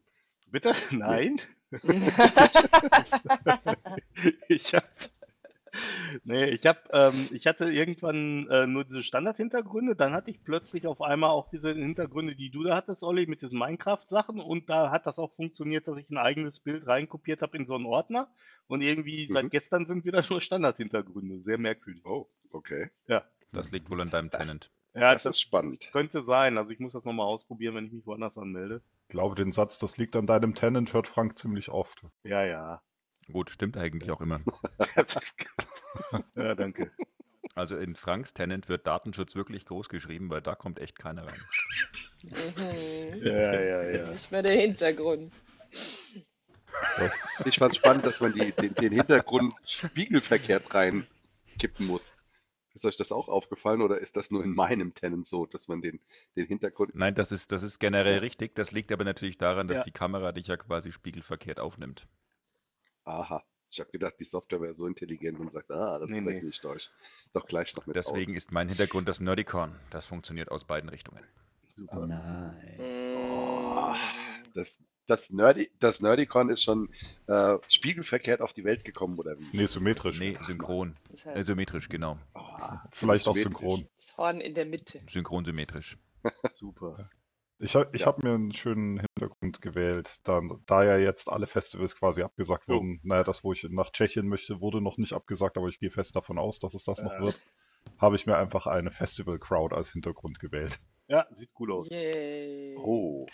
bitte? 0.50 0.72
Nein. 0.90 1.38
ich 4.48 4.74
hab, 4.74 4.84
nee, 6.24 6.44
ich 6.46 6.66
hab, 6.66 6.88
ähm, 6.92 7.28
ich 7.30 7.46
hatte 7.46 7.70
irgendwann 7.70 8.48
äh, 8.50 8.66
nur 8.66 8.84
diese 8.84 9.02
Standard-Hintergründe, 9.02 9.96
dann 9.96 10.12
hatte 10.12 10.30
ich 10.30 10.42
plötzlich 10.44 10.86
auf 10.86 11.00
einmal 11.02 11.30
auch 11.30 11.48
diese 11.50 11.72
Hintergründe, 11.74 12.34
die 12.36 12.50
du 12.50 12.62
da 12.62 12.76
hattest, 12.76 13.02
Olli, 13.02 13.26
mit 13.26 13.42
diesen 13.42 13.58
Minecraft-Sachen 13.58 14.40
und 14.40 14.68
da 14.70 14.90
hat 14.90 15.06
das 15.06 15.18
auch 15.18 15.34
funktioniert, 15.34 15.88
dass 15.88 15.98
ich 15.98 16.08
ein 16.10 16.18
eigenes 16.18 16.60
Bild 16.60 16.86
reinkopiert 16.86 17.42
habe 17.42 17.56
in 17.56 17.66
so 17.66 17.74
einen 17.74 17.86
Ordner 17.86 18.28
und 18.66 18.82
irgendwie 18.82 19.26
Mhm. 19.28 19.32
seit 19.32 19.50
gestern 19.50 19.86
sind 19.86 20.04
wieder 20.04 20.22
nur 20.28 20.40
Standard-Hintergründe, 20.40 21.40
sehr 21.40 21.58
merkwürdig. 21.58 22.04
Oh, 22.04 22.28
okay. 22.52 22.90
Ja, 23.06 23.24
Das 23.52 23.70
liegt 23.70 23.90
wohl 23.90 24.00
an 24.00 24.10
deinem 24.10 24.30
Das- 24.30 24.40
Tenant. 24.40 24.70
ja 24.94 25.12
Das 25.12 25.22
das 25.24 25.36
ist 25.36 25.40
spannend. 25.40 25.88
könnte 25.92 26.22
sein, 26.24 26.58
also 26.58 26.70
ich 26.70 26.78
muss 26.80 26.92
das 26.92 27.04
nochmal 27.04 27.26
ausprobieren, 27.26 27.74
wenn 27.74 27.86
ich 27.86 27.92
mich 27.92 28.06
woanders 28.06 28.36
anmelde. 28.38 28.82
Ich 29.08 29.12
glaube, 29.12 29.34
den 29.34 29.52
Satz, 29.52 29.78
das 29.78 29.96
liegt 29.98 30.16
an 30.16 30.26
deinem 30.26 30.54
Tenant, 30.54 30.92
hört 30.94 31.06
Frank 31.08 31.38
ziemlich 31.38 31.68
oft. 31.70 32.04
Ja, 32.24 32.44
ja. 32.44 32.82
Gut, 33.30 33.50
stimmt 33.50 33.76
eigentlich 33.76 34.10
auch 34.10 34.20
immer. 34.20 34.40
ja, 36.34 36.54
danke. 36.54 36.90
Also 37.54 37.76
in 37.76 37.94
Franks 37.96 38.32
Tenant 38.32 38.68
wird 38.68 38.86
Datenschutz 38.86 39.34
wirklich 39.34 39.66
groß 39.66 39.88
geschrieben, 39.90 40.30
weil 40.30 40.40
da 40.40 40.54
kommt 40.54 40.78
echt 40.78 40.98
keiner 40.98 41.26
rein. 41.26 41.40
Mhm. 42.22 43.22
Ja, 43.22 43.60
ja, 43.60 43.82
ja. 43.90 44.10
Nicht 44.10 44.30
mehr 44.32 44.42
der 44.42 44.54
Hintergrund. 44.58 45.32
Ich 47.44 47.58
fand 47.58 47.76
spannend, 47.76 48.06
dass 48.06 48.20
man 48.20 48.32
die, 48.32 48.52
den, 48.52 48.74
den 48.74 48.92
Hintergrund 48.92 49.52
spiegelverkehrt 49.66 50.72
reinkippen 50.74 51.86
muss. 51.86 52.14
Ist 52.74 52.84
euch 52.86 52.96
das 52.96 53.12
auch 53.12 53.28
aufgefallen 53.28 53.82
oder 53.82 53.98
ist 53.98 54.16
das 54.16 54.30
nur 54.30 54.42
in 54.42 54.54
meinem 54.54 54.94
Tenant 54.94 55.26
so, 55.26 55.44
dass 55.46 55.68
man 55.68 55.82
den, 55.82 56.00
den 56.36 56.46
Hintergrund. 56.46 56.94
Nein, 56.94 57.14
das 57.14 57.30
ist, 57.32 57.52
das 57.52 57.62
ist 57.62 57.78
generell 57.78 58.18
richtig. 58.20 58.54
Das 58.54 58.72
liegt 58.72 58.90
aber 58.92 59.04
natürlich 59.04 59.36
daran, 59.38 59.68
dass 59.68 59.78
Ja. 59.78 59.82
die 59.84 59.90
Kamera 59.90 60.32
dich 60.32 60.46
ja 60.46 60.56
quasi 60.56 60.90
spiegelverkehrt 60.92 61.60
aufnimmt. 61.60 62.06
Aha. 63.04 63.42
Ich 63.70 63.80
habe 63.80 63.90
gedacht, 63.90 64.14
die 64.20 64.24
Software 64.24 64.60
wäre 64.60 64.74
so 64.74 64.86
intelligent 64.86 65.40
und 65.40 65.50
sagt, 65.52 65.70
ah, 65.70 65.98
das 65.98 66.08
Nee, 66.10 66.20
nee, 66.20 66.40
nee. 66.40 66.48
ich 66.48 66.64
euch. 66.66 66.90
Doch 67.32 67.46
gleich 67.46 67.74
noch 67.74 67.86
mit 67.86 67.96
Deswegen 67.96 68.32
aus. 68.32 68.36
ist 68.36 68.52
mein 68.52 68.68
Hintergrund 68.68 69.08
das 69.08 69.18
Nerdicon. 69.20 69.74
Das 69.90 70.04
funktioniert 70.06 70.50
aus 70.50 70.64
beiden 70.64 70.90
Richtungen. 70.90 71.24
Oh 71.24 71.68
Super. 71.70 72.06
nein. 72.06 72.76
Oh, 72.80 73.94
das, 74.54 74.82
das, 75.12 75.30
Nerdi, 75.30 75.70
das 75.78 76.00
Nerdicon 76.00 76.48
ist 76.50 76.62
schon 76.62 76.88
äh, 77.26 77.58
spiegelverkehrt 77.68 78.40
auf 78.40 78.52
die 78.52 78.64
Welt 78.64 78.84
gekommen, 78.84 79.18
oder 79.18 79.38
wie? 79.38 79.56
Nee, 79.56 79.66
symmetrisch. 79.66 80.18
Nee, 80.18 80.38
synchron. 80.46 80.96
Das 81.10 81.26
Äh, 81.26 81.42
symmetrisch, 81.44 81.88
genau. 81.88 82.18
Ah, 82.34 82.82
Vielleicht 82.90 83.28
auch 83.28 83.36
synchron. 83.36 83.86
das 83.96 84.16
Horn 84.16 84.40
in 84.40 84.54
der 84.54 84.66
Mitte. 84.66 85.00
Synchron 85.10 85.44
symmetrisch. 85.44 85.98
Super. 86.54 87.10
Ich, 87.58 87.76
hab- 87.76 87.94
ich 87.94 88.00
Ja. 88.00 88.06
habe 88.08 88.26
mir 88.26 88.34
einen 88.34 88.52
schönen 88.52 89.00
Hintergrund 89.00 89.60
gewählt, 89.62 90.16
dann, 90.24 90.62
da 90.66 90.82
ja 90.84 90.96
jetzt 90.98 91.28
alle 91.28 91.46
Festivals 91.46 91.94
quasi 91.96 92.22
abgesagt 92.22 92.66
Jo. 92.66 92.74
wurden. 92.76 92.98
Naja, 93.04 93.22
das, 93.24 93.44
wo 93.44 93.52
ich 93.52 93.62
nach 93.70 93.90
Tschechien 93.90 94.26
möchte, 94.26 94.60
wurde 94.60 94.80
noch 94.80 94.96
nicht 94.98 95.12
abgesagt, 95.12 95.56
aber 95.56 95.68
ich 95.68 95.78
gehe 95.78 95.90
fest 95.90 96.16
davon 96.16 96.38
aus, 96.38 96.58
dass 96.58 96.74
es 96.74 96.82
das 96.84 97.02
noch 97.02 97.12
Ja. 97.12 97.20
wird. 97.20 97.40
Habe 97.98 98.16
ich 98.16 98.26
mir 98.26 98.36
einfach 98.36 98.66
eine 98.66 98.90
Festival-Crowd 98.90 99.74
als 99.74 99.92
Hintergrund 99.92 100.38
gewählt. 100.40 100.78
Ja, 101.08 101.26
sieht 101.34 101.50
cool 101.58 101.72
aus. 101.72 101.90
Yay. 101.90 102.76
Oh, 102.78 103.26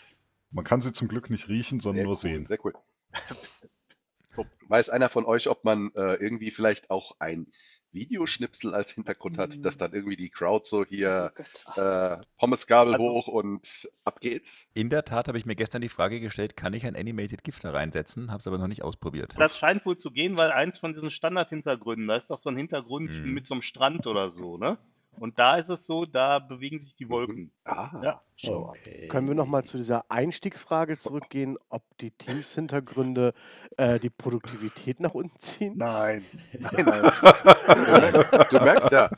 Man 0.51 0.65
kann 0.65 0.81
sie 0.81 0.93
zum 0.93 1.09
Glück 1.09 1.31
nicht 1.31 1.49
riechen, 1.49 1.81
sondern 1.81 1.97
sehr 1.99 2.05
nur 2.07 2.13
cool, 2.15 2.19
sehen. 2.19 2.47
sehr 2.47 2.59
cool. 2.65 2.75
Weiß 4.69 4.89
einer 4.91 5.09
von 5.09 5.25
euch, 5.25 5.49
ob 5.49 5.65
man 5.65 5.91
äh, 5.95 6.15
irgendwie 6.15 6.51
vielleicht 6.51 6.91
auch 6.91 7.17
ein 7.19 7.47
Videoschnipsel 7.91 8.75
als 8.75 8.93
Hintergrund 8.93 9.39
hat, 9.39 9.65
dass 9.65 9.79
dann 9.79 9.95
irgendwie 9.95 10.17
die 10.17 10.29
Crowd 10.29 10.69
so 10.69 10.85
hier 10.85 11.33
Oh 11.77 11.81
äh, 11.81 12.19
Pommesgabel 12.39 12.93
Also- 12.95 13.05
hoch 13.05 13.29
und 13.29 13.89
ab 14.05 14.21
geht's? 14.21 14.69
In 14.75 14.91
der 14.91 15.05
Tat 15.07 15.27
habe 15.27 15.39
ich 15.39 15.47
mir 15.47 15.57
gestern 15.57 15.81
die 15.81 15.89
Frage 15.89 16.21
gestellt, 16.21 16.55
kann 16.57 16.75
ich 16.75 16.85
ein 16.87 16.95
Animated 16.97 17.43
GIF 17.43 17.61
da 17.61 17.71
reinsetzen? 17.71 18.31
Habe 18.31 18.39
es 18.41 18.47
aber 18.47 18.59
noch 18.59 18.69
nicht 18.69 18.83
ausprobiert. 18.83 19.35
Das 19.39 19.57
scheint 19.59 19.87
wohl 19.87 19.97
zu 19.97 20.11
gehen, 20.11 20.37
weil 20.37 20.53
eins 20.53 20.77
von 20.79 20.93
diesen 20.93 21.11
Standardhintergründen, 21.11 22.07
da 22.09 22.17
ist 22.17 22.31
doch 22.31 22.39
so 22.39 22.51
ein 22.51 22.57
Hintergrund 22.59 23.11
Mhm. 23.11 23.33
mit 23.33 23.47
so 23.47 23.55
einem 23.55 23.63
Strand 23.63 24.07
oder 24.07 24.29
so, 24.29 24.59
ne? 24.59 24.77
Und 25.21 25.39
da 25.39 25.57
ist 25.57 25.69
es 25.69 25.87
so, 25.87 26.05
da 26.07 26.39
bewegen 26.39 26.79
sich 26.79 26.95
die 26.95 27.09
Wolken. 27.09 27.53
Ah, 27.65 28.01
Ja. 28.03 28.21
schau. 28.37 28.69
Okay. 28.71 29.09
Können 29.09 29.27
wir 29.29 29.35
nochmal 29.35 29.65
zu 29.65 29.77
dieser 29.77 30.11
Einstiegsfrage 30.11 30.99
zurückgehen, 30.99 31.59
ob 31.69 31.83
die 31.99 32.11
Teams-Hintergründe 32.11 33.35
äh, 33.77 33.99
die 33.99 34.11
Produktivität 34.11 35.01
nach 35.01 35.15
unten 35.15 35.39
ziehen? 35.41 35.75
Nein. 35.77 36.25
Nein, 36.59 36.85
nein. 36.85 38.25
Du 38.51 38.59
merkst 38.59 38.93
ja, 38.93 39.11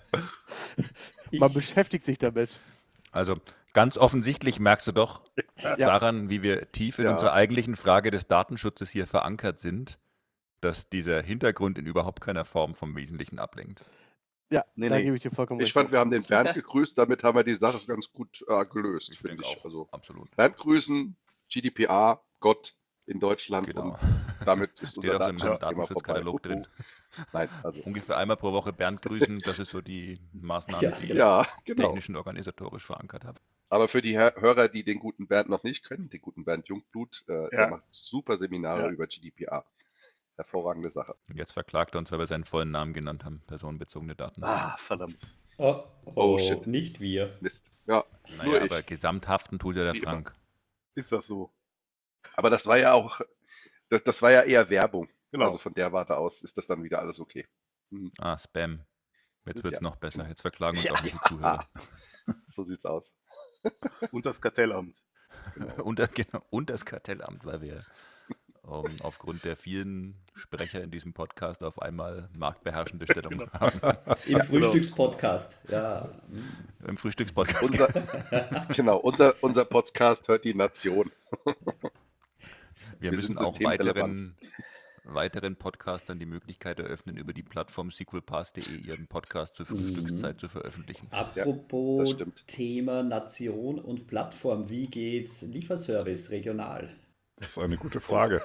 Man 1.32 1.52
beschäftigt 1.52 2.04
sich 2.04 2.18
damit. 2.18 2.58
Also 3.12 3.36
ganz 3.72 3.96
offensichtlich 3.96 4.60
merkst 4.60 4.86
du 4.88 4.92
doch 4.92 5.22
Ja. 5.62 5.76
daran, 5.76 6.30
wie 6.30 6.42
wir 6.42 6.70
tief 6.72 6.98
in 6.98 7.04
Ja. 7.06 7.12
unserer 7.12 7.32
eigentlichen 7.32 7.76
Frage 7.76 8.10
des 8.10 8.26
Datenschutzes 8.26 8.90
hier 8.90 9.06
verankert 9.06 9.58
sind, 9.58 9.98
dass 10.60 10.88
dieser 10.88 11.22
Hintergrund 11.22 11.78
in 11.78 11.86
überhaupt 11.86 12.20
keiner 12.20 12.44
Form 12.44 12.74
vom 12.74 12.94
Wesentlichen 12.96 13.38
ablenkt. 13.38 13.84
Ja, 14.50 14.64
Nee, 14.74 14.88
da 14.88 14.96
nee. 14.96 15.04
gebe 15.04 15.16
ich 15.16 15.22
dir 15.22 15.30
vollkommen 15.30 15.60
ich 15.60 15.72
fand, 15.72 15.92
wir 15.92 15.98
haben 16.00 16.10
den 16.10 16.22
Bernd 16.24 16.54
gegrüßt, 16.54 16.98
damit 16.98 17.22
haben 17.22 17.36
wir 17.36 17.44
die 17.44 17.54
Sache 17.54 17.78
ganz 17.86 18.12
gut 18.12 18.44
äh, 18.48 18.64
gelöst, 18.66 19.16
finde 19.16 19.42
ich. 19.44 19.64
Also 19.64 19.88
Absolut. 19.92 20.34
Bernd 20.36 20.56
grüßen, 20.56 21.14
GDPR, 21.48 22.20
Gott 22.40 22.74
in 23.06 23.20
Deutschland 23.20 23.66
Genau. 23.68 23.82
und 23.92 23.98
damit 24.44 24.80
ist 24.80 24.92
Steht 24.98 25.10
unser 25.10 25.26
auch 25.26 25.38
so. 25.38 25.60
Datenschutzkatalog 25.60 26.42
drin. 26.42 26.66
Nein, 27.32 27.48
also 27.62 27.82
Ungefähr 27.84 28.16
einmal 28.18 28.36
pro 28.36 28.52
Woche 28.52 28.72
Bernd 28.72 29.02
grüßen, 29.02 29.40
das 29.40 29.58
ist 29.58 29.70
so 29.70 29.80
die 29.80 30.20
Maßnahme, 30.32 30.82
Ja, 30.82 30.90
die 30.98 31.04
ich 31.12 31.18
ja, 31.18 31.46
genau. 31.64 31.86
technisch 31.88 32.08
und 32.08 32.16
organisatorisch 32.16 32.84
verankert 32.84 33.24
habe. 33.24 33.40
Aber 33.68 33.86
für 33.88 34.02
die 34.02 34.16
Hör- 34.18 34.34
Hörer, 34.36 34.68
die 34.68 34.82
den 34.84 34.98
guten 34.98 35.28
Bernd 35.28 35.48
noch 35.48 35.62
nicht 35.62 35.84
kennen, 35.88 36.10
den 36.10 36.20
guten 36.20 36.44
Bernd 36.44 36.66
Jungblut, 36.68 37.24
äh, 37.28 37.48
der 37.50 37.60
Ja. 37.60 37.66
macht 37.68 37.84
super 37.90 38.36
Seminare 38.38 38.82
Ja. 38.82 38.88
über 38.90 39.06
GDPR. 39.06 39.64
Hervorragende 40.40 40.90
Sache. 40.90 41.14
Und 41.28 41.36
jetzt 41.36 41.52
verklagt 41.52 41.94
er 41.94 41.98
uns, 41.98 42.10
weil 42.10 42.18
wir 42.18 42.26
seinen 42.26 42.44
vollen 42.44 42.70
Namen 42.70 42.92
genannt 42.94 43.24
haben, 43.24 43.42
personenbezogene 43.46 44.14
Daten. 44.16 44.42
Ah, 44.42 44.76
verdammt. 44.78 45.18
Oh, 45.58 45.84
oh, 46.06 46.12
Oh, 46.14 46.38
shit. 46.38 46.66
nicht 46.66 47.00
wir. 47.00 47.36
Mist. 47.40 47.70
Ja, 47.86 48.04
naja, 48.36 48.44
nur 48.44 48.60
aber 48.62 48.78
ich. 48.80 48.86
gesamthaften 48.86 49.58
tut 49.58 49.76
ja 49.76 49.84
der 49.84 49.94
Wie 49.94 49.98
immer. 49.98 50.10
Frank. 50.12 50.34
Ist 50.94 51.12
das 51.12 51.26
so? 51.26 51.52
Aber 52.34 52.48
das 52.50 52.66
war 52.66 52.78
ja 52.78 52.92
auch, 52.94 53.20
das, 53.90 54.02
das 54.04 54.22
war 54.22 54.30
ja 54.30 54.42
eher 54.42 54.70
Werbung. 54.70 55.08
Genau. 55.32 55.46
Also 55.46 55.58
von 55.58 55.74
der 55.74 55.92
Warte 55.92 56.16
aus 56.16 56.42
ist 56.42 56.56
das 56.56 56.66
dann 56.66 56.82
wieder 56.82 57.00
alles 57.00 57.20
okay. 57.20 57.46
Hm, 57.90 58.10
Ah, 58.18 58.38
Spam. 58.38 58.84
Jetzt 59.44 59.62
wird 59.64 59.74
es 59.74 59.80
Ja. 59.80 59.88
noch 59.88 59.96
besser. 59.96 60.26
Jetzt 60.28 60.40
verklagen 60.42 60.76
uns 60.78 60.86
Ja. 60.86 60.92
auch 60.92 61.02
nicht 61.02 61.14
die 61.16 61.28
Zuhörer. 61.28 61.66
so 62.48 62.64
sieht's 62.64 62.84
aus. 62.86 63.12
Und 64.12 64.24
das 64.26 64.40
Kartellamt. 64.40 65.02
und, 65.84 65.98
der- 65.98 66.08
genau, 66.08 66.42
und 66.50 66.70
das 66.70 66.84
Kartellamt, 66.86 67.44
weil 67.44 67.60
wir 67.60 67.84
ähm, 68.68 68.96
aufgrund 69.02 69.44
der 69.44 69.56
vielen 69.56 70.14
Sprecher 70.34 70.82
in 70.82 70.90
diesem 70.90 71.12
Podcast 71.12 71.62
auf 71.62 71.80
einmal 71.80 72.28
marktbeherrschende 72.34 73.06
Stellung 73.06 73.38
Genau. 73.38 73.52
haben. 73.52 73.80
Im 74.26 74.40
Frühstückspodcast. 74.42 75.58
Ja. 75.68 76.08
Im 76.86 76.96
Frühstückspodcast. 76.96 77.70
Unser, 77.70 78.66
genau, 78.74 78.98
unser, 78.98 79.34
unser 79.42 79.64
Podcast 79.64 80.28
hört 80.28 80.44
die 80.44 80.54
Nation. 80.54 81.10
Wir 82.98 83.10
wir 83.10 83.12
müssen 83.12 83.38
auch 83.38 83.58
weiteren, 83.60 84.36
weiteren 85.04 85.56
Podcastern 85.56 86.18
die 86.18 86.26
Möglichkeit 86.26 86.78
eröffnen, 86.78 87.16
über 87.16 87.32
die 87.32 87.42
Plattform 87.42 87.90
sequelpass.de 87.90 88.76
ihren 88.76 89.06
Podcast 89.06 89.56
zur 89.56 89.66
Frühstückszeit 89.66 90.38
zu 90.38 90.48
veröffentlichen. 90.48 91.06
Apropos 91.10 92.10
stimmt. 92.10 92.46
Thema 92.46 93.02
Nation 93.02 93.78
und 93.78 94.06
Plattform, 94.06 94.68
wie 94.68 94.86
geht's 94.86 95.42
Lieferservice 95.42 96.30
regional? 96.30 96.94
Das 97.40 97.48
ist 97.56 97.58
eine 97.58 97.76
gute 97.76 98.00
Frage. 98.00 98.40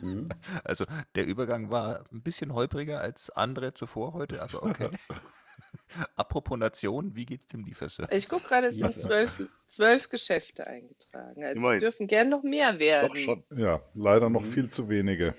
Hm? 0.00 0.28
Also 0.64 0.84
der 1.14 1.24
Übergang 1.26 1.70
war 1.70 2.04
ein 2.12 2.22
bisschen 2.22 2.52
holpriger 2.52 3.00
als 3.00 3.30
andere 3.30 3.74
zuvor 3.74 4.12
heute, 4.12 4.42
aber 4.42 4.62
okay. 4.64 4.90
Apropos 6.16 6.58
Nation, 6.58 7.14
wie 7.14 7.24
geht's 7.26 7.46
dem 7.46 7.64
Lieferservice? 7.64 8.16
Ich 8.16 8.28
gucke 8.28 8.48
gerade, 8.48 8.66
es 8.68 8.76
sind 8.76 9.00
zwölf, 9.00 9.40
zwölf 9.68 10.08
Geschäfte 10.08 10.66
eingetragen. 10.66 11.44
Also 11.44 11.58
Immerhin. 11.60 11.76
es 11.76 11.80
dürfen 11.82 12.06
gern 12.08 12.28
noch 12.28 12.42
mehr 12.42 12.78
werden. 12.80 13.08
Doch 13.08 13.16
schon. 13.16 13.44
Ja, 13.56 13.80
leider 13.94 14.30
noch 14.30 14.40
Mhm. 14.42 14.46
viel 14.52 14.68
zu 14.68 14.88
wenige. 14.88 15.34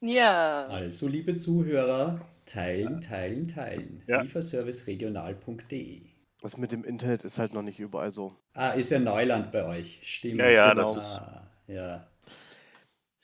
Ja. 0.00 0.66
Also, 0.68 1.08
liebe 1.08 1.36
Zuhörer, 1.36 2.20
teilen, 2.46 3.00
teilen, 3.00 3.48
teilen. 3.48 4.04
Ja. 4.06 4.22
Lieferserviceregional.de 4.22 6.02
Das 6.40 6.56
mit 6.56 6.70
dem 6.70 6.84
Internet 6.84 7.24
ist 7.24 7.38
halt 7.38 7.52
noch 7.54 7.62
nicht 7.62 7.80
überall 7.80 8.12
so. 8.12 8.36
Ah, 8.54 8.68
ist 8.70 8.90
ja 8.90 9.00
Neuland 9.00 9.50
bei 9.50 9.64
euch. 9.64 10.00
Stimmt. 10.04 10.38
Ja, 10.38 10.48
ja, 10.48 10.70
Genau. 10.72 10.94
das 10.94 11.06
ist. 11.12 11.16
Ah, 11.18 11.47
ja. 11.68 12.06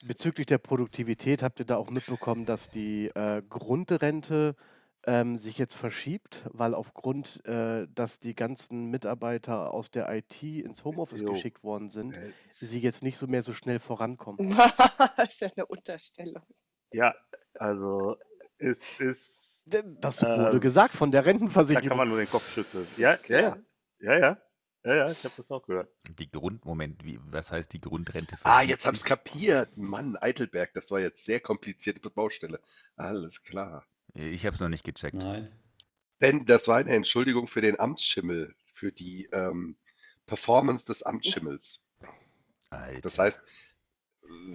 Bezüglich 0.07 0.47
der 0.47 0.59
Produktivität 0.59 1.43
habt 1.43 1.61
ihr 1.61 1.67
da 1.67 1.77
auch 1.77 1.91
mitbekommen, 1.91 2.45
dass 2.45 2.69
die 2.71 3.07
äh, 3.15 3.43
Grundrente 3.49 4.55
ähm, 5.07 5.37
sich 5.39 5.57
jetzt 5.59 5.75
verschiebt, 5.75 6.43
weil 6.53 6.75
aufgrund, 6.75 7.45
äh, 7.47 7.87
dass 7.95 8.21
die 8.21 8.35
ganzen 8.35 8.91
Mitarbeiter 8.91 9.73
aus 9.73 9.91
der 9.91 10.11
IT 10.15 10.43
ins 10.43 10.85
Homeoffice 10.85 11.21
Jo. 11.23 11.33
geschickt 11.33 11.63
worden 11.63 11.91
sind, 11.91 12.15
Äh, 12.17 12.33
sie 12.61 12.81
jetzt 12.81 13.03
nicht 13.03 13.17
so 13.17 13.27
mehr 13.27 13.43
so 13.43 13.55
schnell 13.55 13.79
vorankommen. 13.81 14.51
das 15.17 15.29
ist 15.31 15.41
ja 15.41 15.49
eine 15.57 15.67
Unterstellung. 15.67 16.43
Ja, 16.93 17.15
also 17.59 18.17
es 18.59 18.81
ist. 19.01 19.67
Das 20.01 20.23
wurde 20.23 20.57
Ähm, 20.57 20.61
gesagt 20.61 20.95
von 20.95 21.11
der 21.11 21.23
Da 21.23 21.25
kann 21.25 21.33
Rentenversicherung. 21.33 21.99
man 21.99 22.09
nur 22.09 22.19
den 22.19 22.29
Kopf 22.29 22.53
schütteln. 22.53 22.87
Ja, 22.99 23.19
ja, 23.29 23.41
ja. 23.41 23.57
Ja, 24.01 24.19
ja. 24.19 24.39
Ja, 24.85 24.95
ja, 24.95 25.11
ich 25.11 25.25
habe 25.25 25.35
das 25.37 25.51
auch 25.51 25.67
gehört. 25.67 25.91
Die 26.19 26.31
Grundmoment, 26.31 27.05
wie, 27.05 27.19
was 27.31 27.51
heißt 27.51 27.73
die 27.73 27.81
Grundrente? 27.81 28.37
Ah, 28.43 28.63
jetzt 28.63 28.85
hab 28.85 28.93
ich's 28.93 29.03
sich? 29.03 29.09
kapiert. 29.09 29.77
Mann, 29.77 30.17
Eitelberg, 30.17 30.75
das 30.75 30.91
war 30.91 31.01
jetzt 31.01 31.25
sehr 31.25 31.41
komplizierte 31.41 32.11
Baustelle. 32.11 32.61
Alles 32.97 33.43
klar. 33.43 33.87
Ich 34.13 34.45
habe 34.45 34.55
es 34.55 34.61
noch 34.61 34.69
nicht 34.69 34.85
gecheckt. 34.85 35.17
Nein. 35.17 35.51
Ben, 36.19 36.45
das 36.45 36.69
war 36.69 36.77
eine 36.77 36.91
Entschuldigung 36.91 37.47
für 37.47 37.63
den 37.63 37.81
Amtsschimmel, 37.81 38.55
für 38.73 38.93
die 38.93 39.29
ähm, 39.33 39.77
Performance 40.27 40.85
des 40.85 41.03
Amtsschimmels. 41.03 41.83
Alter. 42.71 43.01
Das 43.01 43.19
heißt, 43.19 43.43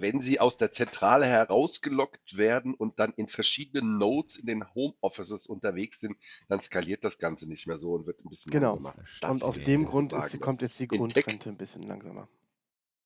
wenn 0.00 0.20
Sie 0.20 0.40
aus 0.40 0.58
der 0.58 0.72
Zentrale 0.72 1.26
herausgelockt 1.26 2.36
werden 2.36 2.74
und 2.74 2.98
dann 2.98 3.12
in 3.14 3.28
verschiedenen 3.28 3.98
Nodes 3.98 4.38
in 4.38 4.46
den 4.46 4.74
Homeoffices 4.74 5.46
unterwegs 5.46 6.00
sind, 6.00 6.16
dann 6.48 6.60
skaliert 6.60 7.04
das 7.04 7.18
Ganze 7.18 7.48
nicht 7.48 7.66
mehr 7.66 7.78
so 7.78 7.92
und 7.92 8.06
wird 8.06 8.24
ein 8.24 8.30
bisschen 8.30 8.52
Genau. 8.52 8.74
langsamer. 8.76 8.94
Und 9.22 9.42
aus 9.42 9.58
dem 9.58 9.84
Grund 9.86 10.12
ist, 10.12 10.40
kommt 10.40 10.62
jetzt 10.62 10.78
die 10.78 10.88
Grundrente 10.88 11.48
ein 11.50 11.56
bisschen 11.56 11.82
langsamer. 11.82 12.28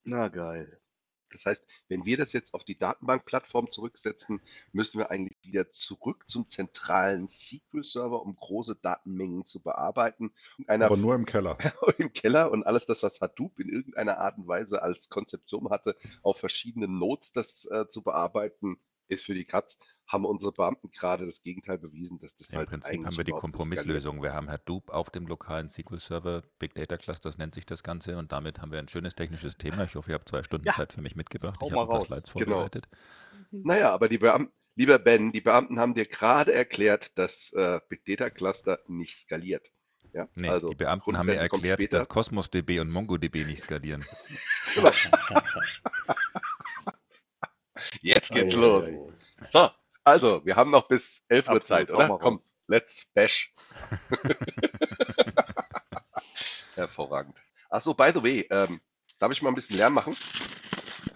Na 0.04 0.28
geil. 0.28 0.80
Das 1.35 1.47
heißt, 1.47 1.67
wenn 1.88 2.05
wir 2.05 2.17
das 2.17 2.33
jetzt 2.33 2.55
auf 2.55 2.64
die 2.64 2.79
Datenbankplattform 2.79 3.71
zurücksetzen, 3.71 4.41
müssen 4.73 4.99
wir 4.99 5.11
eigentlich 5.11 5.37
wieder 5.43 5.71
zurück 5.73 6.25
zum 6.29 6.49
zentralen 6.49 7.29
SQL-Server, 7.29 8.23
um 8.23 8.37
große 8.37 8.76
Datenmengen 8.76 9.45
zu 9.45 9.61
bearbeiten. 9.61 10.33
Aber 10.67 10.97
nur 10.97 11.14
im 11.14 11.26
Keller. 11.26 11.59
im 11.99 12.12
Keller 12.12 12.50
und 12.50 12.64
alles 12.64 12.87
das, 12.87 13.03
was 13.03 13.21
Hadoop 13.21 13.59
in 13.61 13.69
irgendeiner 13.69 14.19
Art 14.19 14.38
und 14.38 14.49
Weise 14.49 14.83
als 14.83 15.11
Konzeption 15.11 15.71
hatte, 15.71 15.97
auf 16.23 16.38
verschiedenen 16.38 16.99
Nodes 16.99 17.33
das 17.33 17.67
äh, 17.67 17.88
zu 17.88 18.03
bearbeiten, 18.03 18.79
ist 19.09 19.25
für 19.25 19.35
die 19.35 19.45
Katz. 19.45 19.79
Haben 20.07 20.25
unsere 20.27 20.53
Beamten 20.53 20.91
gerade 20.91 21.25
das 21.27 21.43
Gegenteil 21.43 21.79
bewiesen, 21.79 22.19
dass 22.19 22.37
das 22.37 22.51
Im 22.51 22.59
halt 22.59 22.69
Prinzip 22.69 23.05
haben 23.05 23.17
wir 23.17 23.25
die 23.25 23.33
Kompromisslösung. 23.33 24.23
Wir 24.23 24.33
haben 24.35 24.51
Hadoop 24.51 24.91
auf 24.91 25.11
dem 25.11 25.27
lokalen 25.27 25.69
SQL-Server, 25.69 26.43
Big 26.59 26.75
Data 26.75 26.97
Clusters 26.97 27.39
nennt 27.39 27.55
sich 27.55 27.67
das 27.67 27.83
Ganze 27.83 28.17
und 28.19 28.33
damit 28.33 28.61
haben 28.61 28.71
wir 28.73 28.79
ein 28.79 28.89
schönes 28.89 29.15
technisches 29.15 29.57
Thema. 29.57 29.85
Ich 29.85 29.95
hoffe, 29.95 30.11
ihr 30.11 30.15
habt 30.15 30.29
zwei 30.29 30.43
Stunden 30.43 30.67
Ja. 30.67 30.75
Zeit 30.75 30.93
für 30.93 31.01
mich 31.01 31.17
mitgebracht. 31.17 31.59
Hau 31.61 31.67
Ich 31.67 31.73
habe 31.73 31.83
ein 31.83 31.89
paar. 31.89 32.01
Slides 32.03 32.33
Genau. 32.33 32.51
vorbereitet. 32.51 32.89
skaliert. 33.49 33.65
Naja, 33.67 33.93
aber 33.95 34.09
die 34.09 34.19
Beamten, 34.19 34.53
lieber 34.77 34.99
Ben, 34.99 35.33
die 35.33 35.41
Beamten 35.41 35.79
haben 35.79 35.95
dir 35.95 36.07
gerade 36.07 36.53
erklärt, 36.53 37.17
dass 37.19 37.53
äh, 37.55 37.81
Big 37.89 38.05
Data 38.05 38.31
Cluster 38.31 38.81
nicht 38.89 39.17
skaliert. 39.17 39.71
Ja, 40.13 40.29
Nee, 40.35 40.49
also 40.49 40.69
die 40.69 40.77
Beamten 40.77 41.19
haben 41.19 41.27
mir 41.27 41.35
erklärt, 41.37 41.93
dass 41.93 42.09
Cosmos 42.09 42.49
DB 42.51 42.79
und 42.79 42.91
MongoDB 42.91 43.45
nicht 43.47 43.63
skalieren. 43.63 44.05
Jetzt 48.03 48.33
geht's 48.33 48.55
Ei, 48.55 48.59
los. 48.59 48.88
ei, 48.88 48.99
ei. 48.99 49.47
So, 49.47 49.71
also, 50.05 50.45
wir 50.45 50.57
haben 50.57 50.71
noch 50.71 50.88
bis 50.88 51.23
11 51.29 51.49
Uhr 51.49 51.61
Zeit, 51.61 51.91
oder? 51.91 52.19
Komm, 52.19 52.37
raus. 52.37 52.55
let's 52.67 53.07
bash. 53.14 53.55
Hervorragend. 56.75 57.37
Achso, 57.71 57.95
by 57.95 58.11
the 58.12 58.23
way, 58.23 58.47
ähm, 58.50 58.81
darf 59.19 59.33
ich 59.33 59.43
mal 59.43 59.49
ein 59.50 59.55
bisschen 59.55 59.76
Lärm 59.76 59.95
machen? 59.95 60.17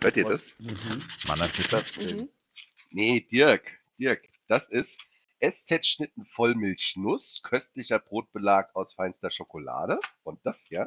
Hört 0.01 0.17
ihr 0.17 0.25
das? 0.25 0.55
Mhm. 0.59 1.03
Man 1.27 1.41
hat 1.41 1.53
sich 1.53 1.69
das 1.69 1.97
Mhm. 1.97 2.29
Nee, 2.91 3.21
Dirk, 3.21 3.79
Dirk, 3.99 4.29
das 4.49 4.69
ist 4.69 4.99
SZ-Schnitten 5.41 6.25
Vollmilchnuss, 6.35 7.43
köstlicher 7.43 7.99
Brotbelag 7.99 8.75
aus 8.75 8.95
feinster 8.95 9.31
Schokolade. 9.31 9.99
Und 10.23 10.41
das 10.45 10.61
hier? 10.69 10.87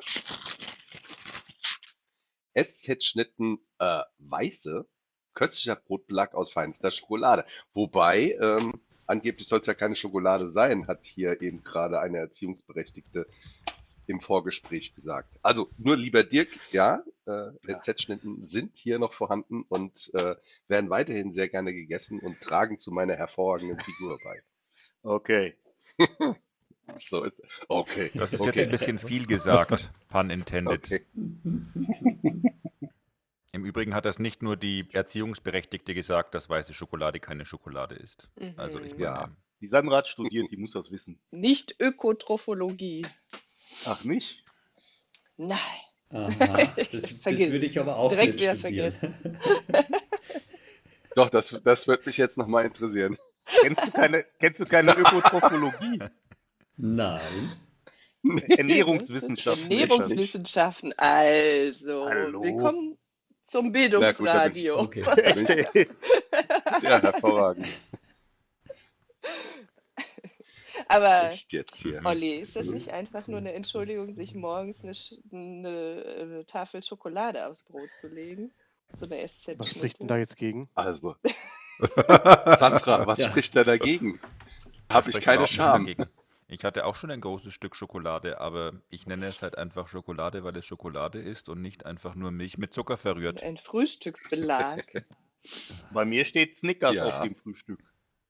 SZ-Schnitten 2.54 3.60
äh, 3.80 4.02
weiße, 4.18 4.88
köstlicher 5.34 5.76
Brotbelag 5.76 6.34
aus 6.34 6.52
feinster 6.52 6.92
Schokolade. 6.92 7.46
Wobei, 7.74 8.38
ähm, 8.42 8.74
angeblich 9.06 9.48
soll 9.48 9.60
es 9.60 9.68
ja 9.68 9.74
keine 9.74 9.96
Schokolade 9.96 10.50
sein, 10.50 10.88
hat 10.88 11.06
hier 11.06 11.42
eben 11.42 11.64
gerade 11.64 12.00
eine 12.00 12.18
Erziehungsberechtigte 12.18 13.28
im 14.08 14.20
Vorgespräch 14.20 14.94
gesagt. 14.94 15.38
Also 15.42 15.70
nur 15.78 15.96
lieber 15.96 16.24
Dirk, 16.24 16.50
ja, 16.72 17.04
äh, 17.26 17.74
SZ-Schnitten 17.74 18.44
sind 18.44 18.78
hier 18.78 19.00
noch 19.00 19.14
vorhanden 19.14 19.64
und 19.70 20.12
äh, 20.14 20.36
werden 20.68 20.90
weiterhin 20.90 21.34
sehr 21.34 21.50
gerne 21.50 21.74
gegessen 21.74 22.20
und 22.20 22.42
tragen 22.42 22.78
zu 22.78 22.92
meiner 22.92 23.16
hervorragenden 23.16 23.80
Figur 23.80 24.18
bei. 24.24 24.42
Okay. 25.04 25.56
So 27.00 27.24
ist 27.24 27.34
okay. 27.68 28.12
Das 28.14 28.34
ist 28.34 28.40
okay. 28.40 28.50
jetzt 28.50 28.60
ein 28.60 28.70
bisschen 28.70 29.00
viel 29.00 29.26
gesagt, 29.26 29.92
pun 30.10 30.30
intended. 30.30 30.86
Okay. 30.86 31.06
Im 33.54 33.66
Übrigen 33.66 33.94
hat 33.94 34.06
das 34.06 34.18
nicht 34.20 34.42
nur 34.42 34.56
die 34.56 34.88
Erziehungsberechtigte 34.94 35.94
gesagt, 35.94 36.36
dass 36.36 36.50
weiße 36.50 36.74
Schokolade 36.74 37.20
keine 37.20 37.46
Schokolade 37.46 37.96
ist. 37.96 38.30
Also 38.56 38.80
ich 38.80 38.94
Mhm. 38.94 39.00
meine, 39.02 39.04
Ja. 39.04 39.36
Die 39.60 39.68
Sandra 39.68 39.98
hat 39.98 40.08
studiert, 40.08 40.48
die 40.52 40.58
muss 40.58 40.72
das 40.72 40.90
wissen. 40.90 41.20
Nicht 41.30 41.76
Ökotrophologie. 41.80 43.06
Ach, 43.86 44.04
nicht? 44.04 44.44
Nein. 45.38 45.58
Aha, 46.10 46.30
das, 46.78 46.90
das 46.90 47.22
würde 47.24 47.66
ich 47.66 47.78
aber 47.80 47.96
auch 47.98 48.10
direkt 48.10 48.34
nicht 48.34 48.42
wieder 48.42 48.56
studieren. 48.56 48.96
Doch, 51.16 51.30
das, 51.30 51.62
das 51.64 51.88
wird 51.88 52.06
mich 52.06 52.18
jetzt 52.18 52.38
nochmal 52.38 52.66
interessieren. 52.66 53.18
Kennst 53.62 53.86
du 53.86 53.92
keine, 53.92 54.26
kennst 54.40 54.60
du 54.62 54.66
keine 54.66 54.94
Ökotrophologie? 54.98 56.00
Nein. 56.78 57.52
Ernährungswissenschaften. 58.48 59.70
Ernährungswissenschaften. 59.70 60.94
Also, 60.98 62.06
Hallo. 62.06 62.42
willkommen 62.44 62.98
zum 63.52 63.66
Na 63.66 63.70
gut, 63.70 63.74
Bildungsradio. 63.74 64.80
Okay. 64.80 65.04
Ja, 66.82 67.02
hervorragend. 67.02 67.68
Aber 70.88 71.30
Echt 71.30 71.54
jetzt 71.54 71.76
hier. 71.76 72.02
Olli, 72.04 72.36
ist 72.40 72.56
das 72.56 72.68
nicht 72.68 72.90
einfach 72.90 73.28
nur 73.28 73.38
eine 73.40 73.54
Entschuldigung, 73.54 74.16
sich 74.16 74.34
morgens 74.34 74.82
eine, 74.84 74.94
Sch- 74.94 75.20
eine, 75.32 76.46
Tafel 76.48 76.82
Schokolade 76.82 77.46
aufs 77.46 77.64
Brot 77.64 77.90
zu 78.00 78.08
legen? 78.08 78.52
So 78.96 79.06
eine 79.06 79.26
SZ. 79.28 79.60
Was 79.60 79.70
spricht 79.70 80.00
denn 80.00 80.08
da 80.08 80.18
jetzt 80.18 80.38
gegen? 80.38 80.70
Also. 80.74 81.16
Sandra, 81.80 83.06
was 83.06 83.20
Ja. 83.20 83.30
spricht 83.30 83.56
da 83.56 83.64
dagegen? 83.64 84.20
Habe 84.92 85.10
ich 85.10 85.22
keine 85.22 85.48
Scham. 85.48 85.86
dagegen. 85.86 86.06
Ich 86.54 86.66
hatte 86.66 86.86
auch 86.86 86.96
schon 86.96 87.12
ein 87.12 87.22
großes 87.22 87.54
Stück 87.54 87.78
Schokolade, 87.78 88.42
aber 88.42 88.74
ich 88.90 89.08
nenne 89.08 89.26
es 89.28 89.42
halt 89.42 89.58
einfach 89.58 89.88
Schokolade, 89.88 90.44
weil 90.44 90.56
es 90.58 90.66
Schokolade 90.66 91.18
ist 91.18 91.48
und 91.48 91.62
nicht 91.62 91.86
einfach 91.86 92.14
nur 92.14 92.32
Milch 92.32 92.58
mit 92.58 92.74
Zucker 92.74 92.98
verrührt. 92.98 93.42
Ein 93.42 93.56
Frühstücksbelag. 93.56 94.84
Bei 95.94 96.04
mir 96.04 96.26
steht 96.26 96.58
Snickers 96.58 96.94
Ja. 96.94 97.06
auf 97.06 97.24
dem 97.24 97.36
Frühstück. 97.36 97.80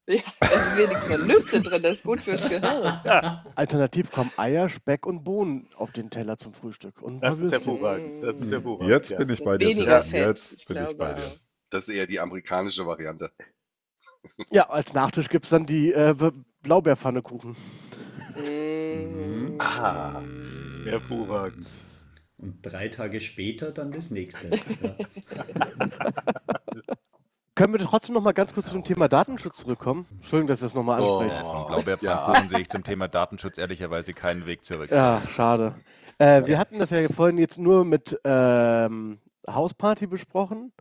ja, 0.08 0.22
da 0.40 0.48
sind 0.48 0.78
wenigstens 0.90 1.25
Nüsse 1.25 1.62
drin, 1.62 1.82
das 1.82 1.98
ist 1.98 2.04
gut 2.04 2.22
fürs 2.22 2.48
Gehirn. 2.48 3.00
Alternativ 3.56 4.12
kommen 4.12 4.32
Eier, 4.38 4.70
Speck 4.70 5.08
und 5.08 5.24
Bohnen 5.24 5.68
auf 5.75 5.92
den 5.92 6.12
Teller 6.12 6.38
zum 6.38 6.54
Frühstück. 6.54 7.01
Und 7.01 7.16
ein 7.16 7.22
das 7.22 7.38
paar 7.38 7.46
ist 7.46 7.51
Würstchen. 7.54 7.72
hervorragend. 7.72 8.24
Das 8.24 8.40
ist 8.40 8.51
hervorragend. 8.51 8.90
Jetzt 8.92 9.10
ja. 9.10 9.18
bin 9.18 9.30
ich 9.32 9.44
bei 9.44 9.58
dir, 9.58 9.68
Weniger 9.68 10.01
Tim. 10.01 10.10
Fett, 10.12 10.28
Jetzt 10.28 10.60
ich 10.62 10.66
bin 10.68 10.86
ich 10.86 10.96
bei 10.96 11.13
dir. 11.13 11.32
Das 11.72 11.88
ist 11.88 11.96
eher 11.96 12.06
die 12.06 12.20
amerikanische 12.20 12.86
Variante. 12.86 13.32
Ja, 14.51 14.70
als 14.70 14.94
Nachtisch 14.94 15.27
gibt 15.29 15.46
es 15.46 15.50
dann 15.50 15.66
die 15.66 15.92
äh, 15.92 16.14
Blaubeerpfannekuchen. 16.62 17.55
Ah, 19.61 20.21
hervorragend. 20.85 21.67
Und 22.37 22.57
drei 22.63 22.87
Tage 22.87 23.19
später 23.21 23.71
dann 23.71 23.91
das 23.91 24.11
nächste. 24.11 24.50
Ja. 25.35 25.45
Können 27.55 27.74
wir 27.74 27.79
trotzdem 27.81 28.15
noch 28.15 28.21
mal 28.24 28.31
ganz 28.31 28.53
kurz 28.53 28.67
zu 28.67 28.74
dem 28.74 28.83
Thema 28.83 29.07
Datenschutz 29.07 29.57
zurückkommen? 29.57 30.05
Entschuldigung, 30.15 30.47
dass 30.47 30.59
ich 30.59 30.63
das 30.65 30.74
nochmal 30.74 31.00
Oh. 31.01 31.19
anspreche. 31.19 31.41
Äh, 31.41 31.43
Von 31.43 31.67
Blaubeerpfannkuchen 31.67 32.47
sehe 32.50 32.59
ich 32.61 32.69
zum 32.69 32.83
Thema 32.83 33.07
Datenschutz 33.07 33.57
ehrlicherweise 33.57 34.13
keinen 34.13 34.47
Weg 34.47 34.63
zurück. 34.63 34.89
Ja, 34.89 35.21
schade. 35.27 35.75
Äh, 36.17 36.45
wir 36.47 36.57
hatten 36.57 36.79
das 36.79 36.89
ja 36.89 37.07
vorhin 37.09 37.37
jetzt 37.37 37.59
nur 37.59 37.83
mit 37.85 38.17
ähm, 38.24 39.19
Hausparty 39.47 40.07
besprochen, 40.07 40.71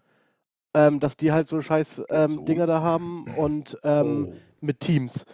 ähm, 0.73 1.01
dass 1.01 1.17
die 1.17 1.33
halt 1.33 1.49
so 1.49 1.61
scheiß 1.61 2.03
ähm, 2.09 2.29
Zoom. 2.29 2.45
Dinger 2.47 2.67
da 2.67 2.81
haben 2.81 3.25
und 3.37 3.77
ähm, 3.83 4.29
Oh. 4.31 4.35
mit 4.61 4.81
Teams. 4.81 5.25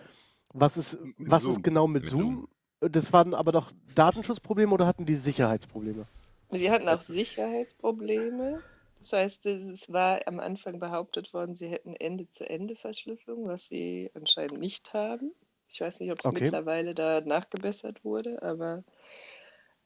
Was 0.54 0.76
ist, 0.78 0.98
was 1.18 1.42
Zoom. 1.42 1.52
ist 1.52 1.62
genau 1.62 1.86
mit, 1.86 2.04
Mit 2.04 2.10
Zoom? 2.10 2.48
Das 2.80 3.12
waren 3.12 3.34
aber 3.34 3.52
doch 3.52 3.72
Datenschutzprobleme 3.94 4.72
oder 4.72 4.86
hatten 4.86 5.06
die 5.06 5.16
Sicherheitsprobleme? 5.16 6.06
Sie 6.50 6.70
hatten 6.70 6.88
auch 6.88 7.00
Sicherheitsprobleme. 7.00 8.62
Das 9.00 9.12
heißt, 9.12 9.46
es 9.46 9.92
war 9.92 10.26
am 10.26 10.40
Anfang 10.40 10.80
behauptet 10.80 11.32
worden, 11.32 11.54
sie 11.54 11.68
hätten 11.68 11.94
Ende-zu-Ende-Verschlüsselung, 11.94 13.46
was 13.46 13.66
sie 13.66 14.10
anscheinend 14.14 14.58
nicht 14.58 14.92
haben. 14.94 15.32
Ich 15.68 15.80
weiß 15.80 16.00
nicht, 16.00 16.10
ob 16.10 16.20
es 16.20 16.26
Okay. 16.26 16.44
mittlerweile 16.44 16.94
da 16.94 17.20
nachgebessert 17.20 18.04
wurde, 18.04 18.42
aber 18.42 18.84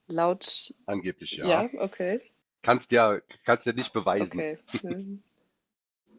laut. 0.07 0.75
Angeblich 0.87 1.37
ja. 1.37 1.47
Ja, 1.47 1.81
okay. 1.81 2.21
Kannst 2.63 2.93
ja, 2.93 3.19
kannst 3.45 3.67
ja 3.67 3.73
nicht 3.73 3.93
beweisen. 3.93 4.39
Okay. 4.39 4.59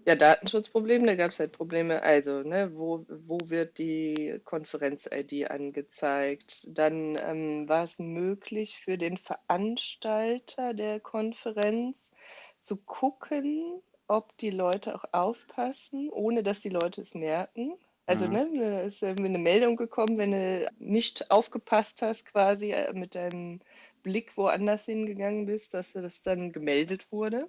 Ja, 0.05 0.15
Datenschutzprobleme, 0.15 1.05
da 1.05 1.15
gab 1.15 1.31
es 1.31 1.39
halt 1.39 1.51
Probleme. 1.51 2.01
Also, 2.01 2.41
ne, 2.41 2.71
wo, 2.75 3.05
wo 3.07 3.37
wird 3.49 3.77
die 3.77 4.39
Konferenz-ID 4.43 5.49
angezeigt? 5.51 6.67
Dann 6.69 7.17
ähm, 7.21 7.69
war 7.69 7.83
es 7.83 7.99
möglich 7.99 8.79
für 8.83 8.97
den 8.97 9.17
Veranstalter 9.17 10.73
der 10.73 10.99
Konferenz 10.99 12.11
zu 12.59 12.77
gucken, 12.77 13.81
ob 14.07 14.35
die 14.37 14.49
Leute 14.49 14.95
auch 14.95 15.05
aufpassen, 15.13 16.09
ohne 16.09 16.41
dass 16.43 16.61
die 16.61 16.69
Leute 16.69 17.01
es 17.01 17.13
merken. 17.13 17.75
Also, 18.07 18.25
Mhm. 18.25 18.27
ne, 18.27 18.81
ist 18.83 19.03
eine 19.03 19.37
Meldung 19.37 19.77
gekommen, 19.77 20.17
wenn 20.17 20.31
du 20.31 20.71
nicht 20.79 21.29
aufgepasst 21.31 22.01
hast, 22.01 22.25
quasi 22.25 22.71
äh, 22.71 22.91
mit 22.93 23.13
deinem 23.15 23.59
Blick 24.03 24.35
woanders 24.35 24.85
hingegangen 24.85 25.45
bist, 25.45 25.73
dass 25.75 25.93
das 25.93 26.21
dann 26.23 26.51
gemeldet 26.51 27.11
wurde. 27.11 27.47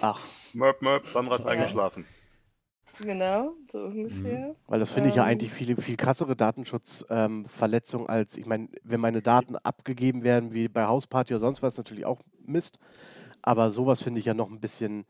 Ach, 0.00 0.20
Möp, 0.54 0.82
möp, 0.82 1.06
Sandra 1.06 1.36
ist 1.36 1.44
Ja. 1.44 1.50
eingeschlafen. 1.50 2.06
Genau, 3.00 3.54
so 3.72 3.78
ungefähr. 3.86 4.54
weil 4.68 4.78
das 4.78 4.90
finde 4.90 5.08
ich 5.08 5.16
ja 5.16 5.22
Ähm. 5.22 5.28
eigentlich 5.30 5.52
viel, 5.52 5.76
viel 5.76 5.96
krassere 5.96 6.36
Datenschutzverletzung 6.36 8.08
als, 8.08 8.36
ich 8.36 8.46
meine, 8.46 8.68
wenn 8.84 9.00
meine 9.00 9.20
Daten 9.20 9.56
abgegeben 9.56 10.22
werden, 10.22 10.52
wie 10.52 10.68
bei 10.68 10.86
Hausparty 10.86 11.34
oder 11.34 11.40
sonst 11.40 11.62
was, 11.62 11.76
natürlich 11.76 12.06
auch 12.06 12.20
Mist. 12.46 12.78
Aber 13.42 13.70
sowas 13.72 14.00
finde 14.00 14.20
ich 14.20 14.26
ja 14.26 14.34
noch 14.34 14.48
ein 14.48 14.60
bisschen 14.60 15.06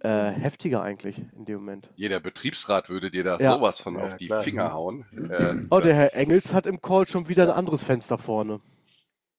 äh, 0.00 0.30
heftiger 0.30 0.82
eigentlich 0.82 1.22
in 1.36 1.44
dem 1.44 1.56
Moment. 1.58 1.90
Jeder 1.96 2.20
Betriebsrat 2.20 2.88
würde 2.90 3.10
dir 3.10 3.24
da 3.24 3.38
Ja. 3.38 3.54
sowas 3.54 3.80
von 3.80 3.94
Ja, 3.96 4.02
auf 4.02 4.16
die 4.16 4.26
klar. 4.26 4.42
Finger 4.42 4.72
hauen. 4.72 5.04
Äh, 5.30 5.54
Oh, 5.70 5.80
der 5.80 5.94
Herr 5.94 6.14
Engels 6.14 6.52
hat 6.52 6.66
im 6.66 6.80
Call 6.82 7.06
schon 7.06 7.28
wieder 7.28 7.44
ein 7.44 7.50
anderes 7.50 7.82
Fenster 7.82 8.18
vorne. 8.18 8.60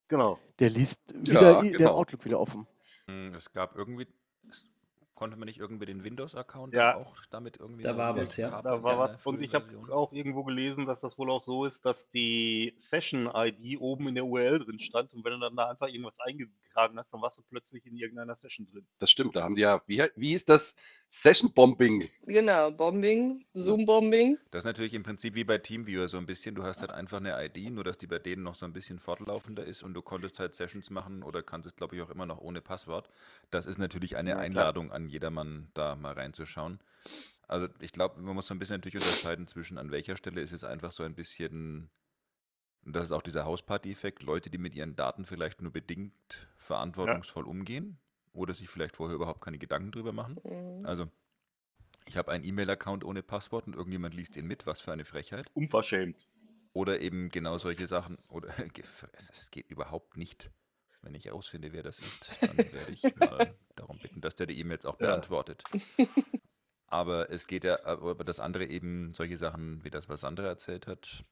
Genau. 0.08 0.40
Der 0.60 0.70
liest 0.70 1.00
wieder 1.14 1.62
der 1.62 1.78
genau. 1.78 1.96
Outlook 1.96 2.26
wieder 2.26 2.40
offen. 2.40 2.66
Hm, 3.08 3.34
Es 3.36 3.52
gab 3.54 3.76
irgendwie, 3.76 4.08
konnte 5.18 5.36
man 5.36 5.48
nicht 5.48 5.58
irgendwie 5.60 5.88
den 5.88 6.04
Windows-Account 6.04 6.76
Ja. 6.76 6.96
auch 6.96 7.16
damit 7.32 7.58
irgendwie 7.58 7.84
Da 7.84 7.98
war 7.98 8.16
was, 8.16 8.38
ja. 8.38 8.62
Da 8.62 8.84
war 8.84 9.00
was. 9.00 9.26
Und 9.26 9.42
ich 9.42 9.56
habe 9.56 9.66
auch 9.92 10.14
irgendwo 10.14 10.44
gelesen, 10.44 10.86
dass 10.86 11.02
das 11.02 11.18
wohl 11.18 11.32
auch 11.32 11.42
so 11.42 11.66
ist, 11.66 11.86
dass 11.86 12.10
die 12.10 12.76
Session-ID 12.78 13.82
oben 13.82 14.08
in 14.10 14.16
der 14.16 14.26
URL 14.26 14.60
drin 14.60 14.80
stand 14.80 15.14
und 15.16 15.26
wenn 15.26 15.34
du 15.34 15.40
dann 15.40 15.56
da 15.56 15.70
einfach 15.70 15.88
irgendwas 15.88 16.20
eingetragen 16.20 17.00
hast, 17.00 17.12
dann 17.12 17.22
warst 17.22 17.40
du 17.40 17.44
plötzlich 17.50 17.86
in 17.88 17.98
irgendeiner 17.98 18.36
Session 18.36 18.68
drin. 18.72 18.86
Das 19.00 19.10
stimmt, 19.10 19.36
da 19.36 19.44
haben 19.44 19.56
die 19.56 19.62
ja, 19.62 19.82
wie, 19.88 20.04
wie 20.16 20.34
ist 20.34 20.50
das? 20.50 20.76
Session 21.10 21.52
Bombing. 21.54 22.10
Genau, 22.26 22.70
Bombing, 22.72 23.46
Zoom-Bombing. 23.54 24.38
Das 24.52 24.60
ist 24.64 24.66
natürlich 24.66 24.94
im 24.94 25.04
Prinzip 25.04 25.36
wie 25.36 25.46
bei 25.46 25.58
TeamViewer 25.58 26.10
so 26.10 26.18
ein 26.18 26.26
bisschen. 26.26 26.54
Du 26.54 26.64
hast 26.64 26.82
halt 26.82 26.92
einfach 26.92 27.18
eine 27.18 27.44
ID, 27.46 27.72
nur 27.72 27.84
dass 27.84 27.98
die 27.98 28.08
bei 28.08 28.20
denen 28.20 28.44
noch 28.44 28.56
so 28.56 28.66
ein 28.66 28.74
bisschen 28.74 29.00
fortlaufender 29.00 29.64
ist 29.64 29.84
und 29.84 29.94
du 29.94 30.02
konntest 30.02 30.40
halt 30.40 30.54
Sessions 30.54 30.90
machen 30.90 31.24
oder 31.24 31.42
kannst 31.42 31.66
es, 31.66 31.76
glaube 31.76 31.96
ich, 31.96 32.02
auch 32.02 32.10
immer 32.10 32.26
noch 32.26 32.40
ohne 32.40 32.62
Passwort. 32.62 33.10
Das 33.52 33.66
ist 33.66 33.78
natürlich 33.78 34.18
eine 34.18 34.32
Ja. 34.32 34.38
Einladung 34.38 34.92
an 34.92 35.08
jedermann, 35.08 35.70
da 35.74 35.96
mal 35.96 36.14
reinzuschauen. 36.14 36.80
Also 37.48 37.68
ich 37.80 37.94
glaube, 37.94 38.22
man 38.22 38.36
muss 38.36 38.48
so 38.48 38.54
ein 38.54 38.60
bisschen 38.60 38.76
natürlich 38.76 38.98
unterscheiden 38.98 39.48
zwischen 39.48 39.78
an 39.78 39.92
welcher 39.92 40.18
Stelle 40.18 40.42
ist 40.42 40.52
es 40.52 40.66
einfach 40.66 40.92
so 40.92 41.04
ein 41.04 41.16
bisschen, 41.16 41.90
und 42.86 42.94
das 42.96 43.06
ist 43.06 43.12
auch 43.14 43.22
dieser 43.22 43.46
Hausparty-Effekt, 43.46 44.24
Leute, 44.24 44.50
die 44.50 44.58
mit 44.58 44.76
ihren 44.76 44.98
Daten 44.98 45.26
vielleicht 45.26 45.62
nur 45.62 45.72
bedingt 45.72 46.48
verantwortungsvoll 46.58 47.46
umgehen 47.46 47.98
oder 48.38 48.54
sich 48.54 48.70
vielleicht 48.70 48.96
vorher 48.96 49.16
überhaupt 49.16 49.42
keine 49.42 49.58
Gedanken 49.58 49.92
drüber 49.92 50.14
machen. 50.14 50.40
Mhm. 50.44 50.86
Also, 50.86 51.08
ich 52.06 52.16
habe 52.18 52.32
einen 52.32 52.44
E-Mail-Account 52.46 53.04
ohne 53.04 53.24
Passwort 53.24 53.68
und 53.68 53.76
irgendjemand 53.76 54.14
liest 54.14 54.38
ihn 54.38 54.46
mit, 54.46 54.66
was 54.66 54.80
für 54.82 54.94
eine 54.94 55.04
Frechheit. 55.06 55.50
Unverschämt. 55.54 56.28
Oder 56.74 57.02
eben 57.02 57.30
genau 57.30 57.58
solche 57.58 57.88
Sachen. 57.88 58.18
Oder 58.30 58.50
es 59.30 59.52
geht 59.52 59.70
überhaupt 59.70 60.16
nicht. 60.16 60.50
Wenn 61.02 61.16
ich 61.16 61.26
herausfinde, 61.26 61.74
wer 61.74 61.84
das 61.84 62.00
ist, 62.00 62.32
dann 62.42 62.58
werde 62.58 62.92
ich 62.92 63.04
mal 63.16 63.56
darum 63.76 63.98
bitten, 63.98 64.22
dass 64.22 64.36
der 64.36 64.48
die 64.48 64.60
E-Mails 64.60 64.86
auch 64.86 65.00
Ja. 65.00 65.08
beantwortet. 65.08 65.64
Aber 66.88 67.30
es 67.30 67.48
geht 67.48 67.66
ja 67.66 67.78
über 67.98 68.24
das 68.24 68.40
andere 68.40 68.66
eben, 68.66 69.14
solche 69.14 69.38
Sachen 69.38 69.84
wie 69.84 69.90
das, 69.90 70.08
was 70.08 70.22
Sandra 70.22 70.46
erzählt 70.46 70.88
hat. 70.88 71.26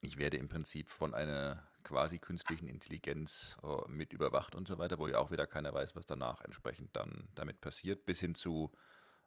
Ich 0.00 0.16
werde 0.16 0.36
im 0.36 0.48
Prinzip 0.48 0.88
von 0.90 1.12
einer 1.12 1.68
quasi 1.84 2.18
künstlichen 2.18 2.68
Intelligenz 2.68 3.56
äh, 3.62 3.90
mit 3.90 4.12
überwacht 4.12 4.54
und 4.54 4.68
so 4.68 4.78
weiter, 4.78 4.98
wo 4.98 5.08
ja 5.08 5.18
auch 5.18 5.30
wieder 5.30 5.46
keiner 5.46 5.72
weiß, 5.74 5.96
was 5.96 6.06
danach 6.06 6.42
entsprechend 6.42 6.94
dann 6.96 7.28
damit 7.34 7.60
passiert, 7.60 8.04
bis 8.06 8.20
hin 8.20 8.34
zu 8.34 8.72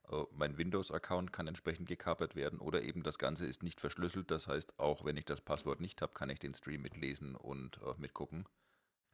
äh, 0.10 0.24
mein 0.32 0.58
Windows-Account 0.58 1.32
kann 1.32 1.48
entsprechend 1.48 1.88
gekapert 1.88 2.36
werden 2.36 2.60
oder 2.60 2.82
eben 2.82 3.04
das 3.04 3.18
Ganze 3.18 3.46
ist 3.46 3.64
nicht 3.64 3.80
verschlüsselt. 3.82 4.32
Das 4.32 4.48
heißt, 4.48 4.80
auch 4.80 5.06
wenn 5.06 5.18
ich 5.18 5.26
das 5.26 5.42
Passwort 5.42 5.80
nicht 5.80 6.02
habe, 6.02 6.14
kann 6.14 6.30
ich 6.30 6.40
den 6.40 6.54
Stream 6.54 6.82
mitlesen 6.82 7.36
und 7.36 7.80
äh, 7.82 7.94
mitgucken. 7.98 8.46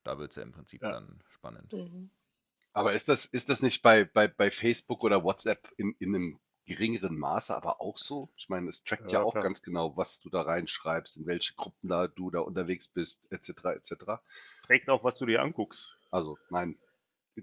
Da 0.04 0.17
wird 0.17 0.32
es 0.32 0.38
ja 0.38 0.43
im 0.43 0.52
Prinzip 0.52 0.82
Ja. 0.82 0.91
dann 0.91 1.21
spannend. 1.30 1.73
Mhm. 1.73 2.10
Aber 2.73 2.93
ist 2.93 3.10
das, 3.10 3.25
ist 3.25 3.49
das 3.49 3.62
nicht 3.62 3.82
bei, 3.82 4.06
bei, 4.06 4.28
bei 4.28 4.52
Facebook 4.52 5.04
oder 5.04 5.23
WhatsApp 5.23 5.71
in, 5.78 5.95
in 5.99 6.15
einem 6.15 6.39
geringeren 6.69 7.17
Maße 7.17 7.55
aber 7.55 7.82
auch 7.82 7.97
so? 7.97 8.32
Ich 8.38 8.49
meine, 8.49 8.69
es 8.69 8.84
trackt 8.86 9.12
ja 9.12 9.19
Ja, 9.19 9.23
auch 9.23 9.39
klar. 9.39 9.41
ganz 9.41 9.62
genau, 9.62 9.97
was 9.97 10.21
du 10.21 10.29
da 10.29 10.43
reinschreibst, 10.43 11.17
in 11.17 11.25
welche 11.27 11.55
Gruppen 11.55 11.89
da 11.89 12.08
du 12.08 12.32
da 12.32 12.39
unterwegs 12.39 12.88
bist, 12.89 13.21
etc. 13.32 13.73
etc. 13.73 14.23
Trägt 14.62 14.88
auch, 14.89 15.03
was 15.03 15.17
du 15.17 15.25
dir 15.25 15.41
anguckst. 15.41 15.97
Also, 16.12 16.38
nein, 16.49 16.77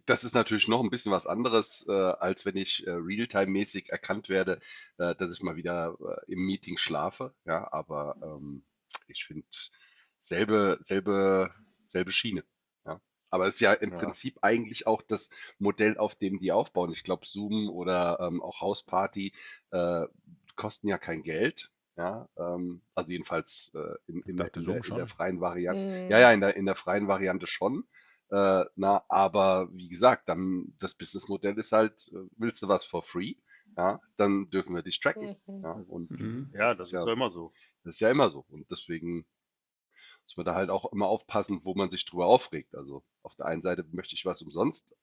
das 0.06 0.24
ist 0.24 0.34
natürlich 0.34 0.68
noch 0.68 0.82
ein 0.82 0.90
bisschen 0.90 1.12
was 1.12 1.26
anderes, 1.26 1.86
äh, 1.88 1.92
als 1.92 2.46
wenn 2.46 2.56
ich 2.56 2.86
äh, 2.86 2.90
Realtime-mäßig 2.92 3.90
erkannt 3.90 4.28
werde, 4.30 4.60
äh, 4.98 5.14
dass 5.16 5.32
ich 5.32 5.42
mal 5.42 5.56
wieder 5.56 5.96
äh, 6.28 6.32
im 6.32 6.46
Meeting 6.46 6.78
schlafe. 6.78 7.34
Ja, 7.46 7.72
aber 7.72 8.16
ähm, 8.22 8.64
ich 9.08 9.24
finde 9.26 9.46
selbe, 10.22 10.78
selbe, 10.82 11.54
selbe 11.88 12.12
Schiene. 12.12 12.44
Aber 13.36 13.46
es 13.48 13.54
ist 13.54 13.60
ja 13.60 13.72
im 13.72 13.92
Ja. 13.92 13.96
Prinzip 13.98 14.38
eigentlich 14.42 14.86
auch 14.86 15.02
das 15.02 15.30
Modell, 15.58 15.98
auf 15.98 16.14
dem 16.16 16.38
die 16.40 16.52
aufbauen. 16.52 16.92
Ich 16.92 17.04
glaube, 17.04 17.26
Zoom 17.26 17.68
oder 17.70 18.18
ähm, 18.20 18.42
auch 18.42 18.60
Hausparty 18.60 19.32
äh, 19.70 20.06
kosten 20.56 20.88
ja 20.88 20.98
kein 20.98 21.22
Geld. 21.22 21.70
Ja, 21.96 22.28
ähm, 22.36 22.82
also 22.94 23.10
jedenfalls 23.10 23.72
äh, 23.74 23.94
in, 24.12 24.22
in, 24.22 24.36
der, 24.36 24.46
dachte, 24.46 24.60
in, 24.60 24.66
der, 24.66 24.84
in 24.84 24.94
der 24.96 25.06
freien 25.06 25.40
Variante. 25.40 25.80
Mhm. 25.82 26.10
Ja, 26.10 26.18
ja, 26.18 26.32
in 26.32 26.40
der, 26.40 26.56
in 26.56 26.66
der 26.66 26.74
freien 26.76 27.08
Variante 27.08 27.46
schon. 27.46 27.84
Äh, 28.30 28.64
na, 28.74 29.04
aber 29.08 29.68
wie 29.72 29.88
gesagt, 29.88 30.28
dann 30.28 30.74
das 30.80 30.94
Businessmodell 30.94 31.56
ist 31.58 31.72
halt, 31.72 32.10
äh, 32.12 32.28
willst 32.36 32.62
du 32.62 32.68
was 32.68 32.84
for 32.84 33.02
free? 33.02 33.34
Ja, 33.76 34.00
dann 34.16 34.50
dürfen 34.50 34.74
wir 34.74 34.82
dich 34.82 35.00
tracken. 35.00 35.36
Mhm. 35.46 35.62
Ja, 35.62 35.72
und 35.88 36.10
Mhm. 36.10 36.50
Ja, 36.54 36.68
Das 36.68 36.78
das 36.78 36.86
ist 36.88 36.92
ist 36.92 36.92
ja- 36.92 37.06
ja 37.06 37.12
immer 37.12 37.30
so. 37.30 37.52
das 37.84 37.96
ist 37.96 38.00
ja 38.00 38.10
immer 38.10 38.28
so. 38.30 38.44
Und 38.48 38.70
deswegen 38.70 39.26
muss 40.26 40.36
man 40.36 40.46
da 40.46 40.54
halt 40.54 40.70
auch 40.70 40.92
immer 40.92 41.06
aufpassen, 41.06 41.64
wo 41.64 41.74
man 41.74 41.90
sich 41.90 42.04
drüber 42.04 42.26
aufregt. 42.26 42.74
Also 42.74 43.04
auf 43.22 43.36
der 43.36 43.46
einen 43.46 43.62
Seite 43.62 43.84
möchte 43.92 44.14
ich 44.14 44.26
was 44.26 44.42
umsonst. 44.42 44.94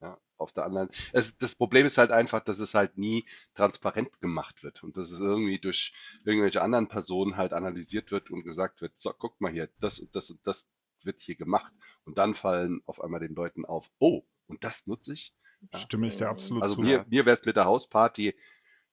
Ja, 0.00 0.20
auf 0.36 0.52
der 0.52 0.64
anderen. 0.64 0.90
Es, 1.12 1.38
das 1.38 1.56
Problem 1.56 1.84
ist 1.84 1.98
halt 1.98 2.12
einfach, 2.12 2.40
dass 2.40 2.60
es 2.60 2.74
halt 2.74 2.98
nie 2.98 3.24
transparent 3.54 4.20
gemacht 4.20 4.62
wird 4.62 4.84
und 4.84 4.96
dass 4.96 5.10
es 5.10 5.18
irgendwie 5.18 5.58
durch 5.58 5.92
irgendwelche 6.24 6.62
anderen 6.62 6.86
Personen 6.86 7.36
halt 7.36 7.52
analysiert 7.52 8.12
wird 8.12 8.30
und 8.30 8.44
gesagt 8.44 8.80
wird, 8.80 8.92
so, 8.96 9.12
guck 9.12 9.40
mal 9.40 9.50
hier, 9.50 9.68
das 9.80 9.98
und 9.98 10.14
das 10.14 10.30
und 10.30 10.40
das 10.44 10.70
wird 11.02 11.20
hier 11.20 11.34
gemacht. 11.36 11.72
Und 12.04 12.16
dann 12.18 12.34
fallen 12.34 12.80
auf 12.86 13.00
einmal 13.02 13.20
den 13.20 13.34
Leuten 13.34 13.64
auf, 13.64 13.90
oh, 13.98 14.22
und 14.46 14.62
das 14.62 14.86
nutze 14.86 15.14
ich. 15.14 15.34
Ja. 15.72 15.78
Stimme 15.78 16.06
ich 16.06 16.16
dir 16.16 16.28
absolut 16.28 16.62
Also 16.62 16.76
zu. 16.76 16.80
mir, 16.80 17.04
mir 17.08 17.26
wäre 17.26 17.36
es 17.36 17.44
mit 17.44 17.56
der 17.56 17.64
Hausparty, 17.64 18.34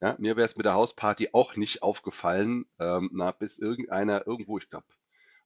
ja, 0.01 0.15
mir 0.19 0.36
wäre 0.36 0.45
es 0.45 0.58
mit 0.58 0.65
der 0.65 0.73
Hausparty 0.73 1.30
auch 1.34 1.56
nicht 1.56 1.84
aufgefallen, 1.84 2.65
ähm, 2.80 3.10
na, 3.13 3.32
bis 3.32 3.60
irgendeiner 3.60 4.25
irgendwo, 4.25 4.58
ich 4.58 4.69
glaube, 4.69 4.88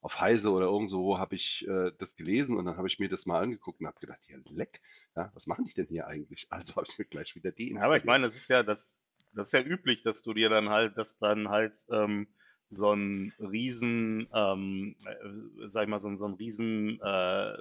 auf 0.01 0.19
Heise 0.21 0.51
oder 0.51 0.65
irgendwo 0.67 1.17
habe 1.17 1.35
ich 1.35 1.67
äh, 1.67 1.91
das 1.97 2.15
gelesen 2.15 2.57
und 2.57 2.65
dann 2.65 2.77
habe 2.77 2.87
ich 2.87 2.99
mir 2.99 3.09
das 3.09 3.25
mal 3.25 3.41
angeguckt 3.41 3.81
und 3.81 3.87
habe 3.87 3.99
gedacht, 3.99 4.21
ja, 4.27 4.37
leck, 4.45 4.81
ja, 5.15 5.31
was 5.33 5.47
machen 5.47 5.65
die 5.65 5.73
denn 5.73 5.87
hier 5.87 6.07
eigentlich? 6.07 6.47
Also 6.51 6.75
habe 6.75 6.85
ich 6.89 6.97
mir 6.97 7.05
gleich 7.05 7.35
wieder 7.35 7.51
Ja, 7.73 7.81
deinstalliert. 7.81 7.83
aber 7.83 7.97
ich 7.97 8.03
meine, 8.05 8.27
das 8.27 8.35
ist 8.35 8.49
ja 8.49 8.63
das, 8.63 8.97
das 9.33 9.47
ist 9.47 9.53
ja 9.53 9.61
üblich, 9.61 10.03
dass 10.03 10.21
du 10.23 10.33
dir 10.33 10.49
dann 10.49 10.69
halt, 10.69 10.97
dass 10.97 11.17
dann 11.19 11.49
halt 11.49 11.73
ähm, 11.89 12.27
so 12.71 12.91
ein 12.93 13.33
riesen, 13.39 14.27
ähm, 14.33 14.95
äh, 15.05 15.69
sag 15.69 15.83
ich 15.83 15.89
mal, 15.89 16.01
so 16.01 16.07
ein, 16.09 16.17
so 16.17 16.25
ein 16.25 16.33
riesen 16.33 16.99
äh, 17.01 17.53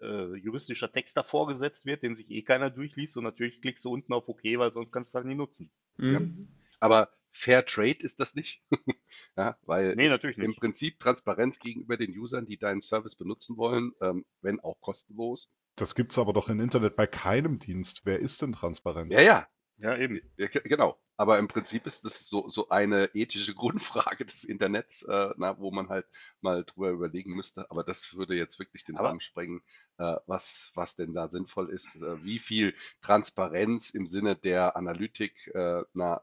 äh, 0.00 0.34
juristischer 0.36 0.92
Text 0.92 1.16
davor 1.16 1.46
gesetzt 1.48 1.84
wird, 1.86 2.02
den 2.02 2.14
sich 2.16 2.30
eh 2.30 2.42
keiner 2.42 2.70
durchliest 2.70 3.16
und 3.16 3.24
natürlich 3.24 3.60
klickst 3.60 3.84
du 3.84 3.90
unten 3.92 4.12
auf 4.12 4.28
OK, 4.28 4.42
weil 4.56 4.72
sonst 4.72 4.92
kannst 4.92 5.14
du 5.14 5.16
halt 5.16 5.26
nie 5.26 5.34
nutzen. 5.34 5.70
Mhm. 5.98 6.48
Aber 6.80 7.08
Fair 7.32 7.64
Trade 7.66 7.98
ist 8.00 8.20
das 8.20 8.34
nicht, 8.34 8.62
ja, 9.36 9.56
weil 9.62 9.94
Nee, 9.96 10.08
natürlich 10.08 10.38
im 10.38 10.48
nicht. 10.50 10.60
Prinzip 10.60 11.00
Transparenz 11.00 11.58
gegenüber 11.58 11.96
den 11.96 12.16
Usern, 12.18 12.46
die 12.46 12.58
deinen 12.58 12.82
Service 12.82 13.16
benutzen 13.16 13.56
wollen, 13.56 13.92
ähm, 14.00 14.24
wenn 14.42 14.60
auch 14.60 14.80
kostenlos. 14.80 15.50
Das 15.76 15.94
gibt's 15.94 16.18
aber 16.18 16.32
doch 16.34 16.48
im 16.50 16.60
Internet 16.60 16.94
bei 16.96 17.06
keinem 17.06 17.58
Dienst. 17.58 18.02
Wer 18.04 18.18
ist 18.20 18.42
denn 18.42 18.52
transparent? 18.52 19.10
Ja, 19.10 19.22
ja, 19.22 19.48
Ja, 19.78 19.96
eben. 19.96 20.20
Ja, 20.36 20.46
ge- 20.48 20.62
genau. 20.64 20.98
Aber 21.16 21.38
im 21.38 21.48
Prinzip 21.48 21.86
ist 21.86 22.04
das 22.04 22.28
so, 22.28 22.48
so 22.48 22.68
eine 22.68 23.06
ethische 23.14 23.54
Grundfrage 24.14 24.26
des 24.26 24.44
Internets, 24.44 25.02
äh, 25.04 25.30
na, 25.38 25.58
wo 25.58 25.70
man 25.70 25.88
halt 25.88 26.06
mal 26.42 26.64
drüber 26.64 26.90
überlegen 26.90 27.34
müsste. 27.34 27.70
Aber 27.70 27.82
das 27.84 28.14
würde 28.14 28.34
jetzt 28.34 28.58
wirklich 28.58 28.84
den 28.84 28.96
Aber- 28.98 29.08
Rahmen 29.08 29.20
sprengen, 29.22 29.62
äh, 29.96 30.16
was, 30.26 30.70
was 30.74 30.94
denn 30.96 31.14
da 31.14 31.28
sinnvoll 31.28 31.70
ist, 31.70 31.96
äh, 31.96 32.22
wie 32.22 32.38
viel 32.38 32.74
Transparenz 33.00 33.90
im 33.90 34.06
Sinne 34.06 34.36
der 34.36 34.76
Analytik 34.76 35.50
äh, 35.54 35.82
na, 35.94 36.22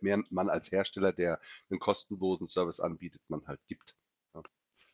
mehr 0.00 0.22
man 0.30 0.48
als 0.48 0.70
Hersteller, 0.70 1.12
der 1.12 1.40
einen 1.70 1.80
kostenlosen 1.80 2.48
Service 2.48 2.80
anbietet, 2.80 3.22
man 3.28 3.46
halt 3.46 3.60
gibt. 3.66 3.96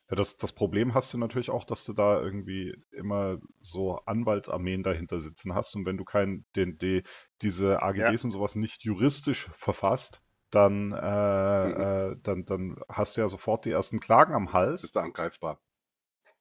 Ja, 0.09 0.15
das, 0.15 0.37
das 0.37 0.53
Problem 0.53 0.93
hast 0.93 1.13
du 1.13 1.17
natürlich 1.17 1.49
auch, 1.49 1.65
dass 1.65 1.85
du 1.85 1.91
da 1.93 2.21
irgendwie 2.21 2.81
immer 2.91 3.39
so 3.59 3.97
Anwaltsarmeen 4.05 4.81
dahinter 4.81 5.19
sitzen 5.19 5.53
hast. 5.53 5.75
Und 5.75 5.85
wenn 5.85 5.97
du 5.97 6.05
kein, 6.05 6.45
den, 6.55 6.77
die, 6.77 7.03
diese 7.41 7.81
AGBs 7.81 8.23
und 8.23 8.31
sowas 8.31 8.55
nicht 8.55 8.85
juristisch 8.85 9.49
verfasst, 9.51 10.21
dann, 10.49 10.93
äh, 10.93 12.11
äh, 12.11 12.15
dann, 12.23 12.45
dann 12.45 12.77
hast 12.87 13.17
du 13.17 13.21
ja 13.21 13.27
sofort 13.27 13.65
die 13.65 13.71
ersten 13.71 13.99
Klagen 13.99 14.33
am 14.33 14.45
Das 14.45 14.53
Hals. 14.53 14.83
Ist 14.85 14.95
da 14.95 15.01
angreifbar. 15.01 15.59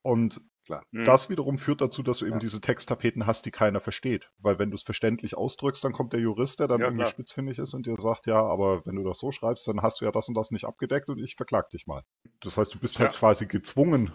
und 0.02 0.40
Klar. 0.66 0.84
Mhm. 0.92 1.04
das 1.04 1.30
wiederum 1.30 1.58
führt 1.58 1.80
dazu, 1.80 2.02
dass 2.02 2.18
du 2.18 2.26
eben 2.26 2.34
Ja. 2.34 2.40
diese 2.40 2.60
Texttapeten 2.60 3.26
hast, 3.26 3.46
die 3.46 3.50
keiner 3.52 3.80
versteht. 3.80 4.30
Weil 4.38 4.58
wenn 4.58 4.70
du 4.70 4.74
es 4.76 4.82
verständlich 4.82 5.36
ausdrückst, 5.36 5.84
dann 5.84 5.92
kommt 5.92 6.12
der 6.12 6.20
Jurist, 6.20 6.60
der 6.60 6.68
dann 6.68 6.80
Ja, 6.80 6.86
irgendwie 6.86 7.04
klar. 7.04 7.06
spitzfindig 7.06 7.58
ist 7.58 7.74
und 7.74 7.86
dir 7.86 7.96
sagt, 7.98 8.26
ja, 8.26 8.42
aber 8.44 8.84
wenn 8.84 8.96
du 8.96 9.04
das 9.04 9.18
so 9.20 9.30
schreibst, 9.30 9.66
dann 9.68 9.82
hast 9.82 10.00
du 10.00 10.04
ja 10.04 10.12
das 10.12 10.28
und 10.28 10.34
das 10.34 10.50
nicht 10.50 10.64
abgedeckt 10.64 11.08
und 11.08 11.18
ich 11.18 11.36
verklag 11.36 11.70
dich 11.70 11.86
mal. 11.86 12.02
Das 12.40 12.58
heißt, 12.58 12.74
du 12.74 12.78
bist 12.80 12.98
halt 13.00 13.12
Ja. 13.12 13.18
quasi 13.18 13.46
gezwungen, 13.46 14.12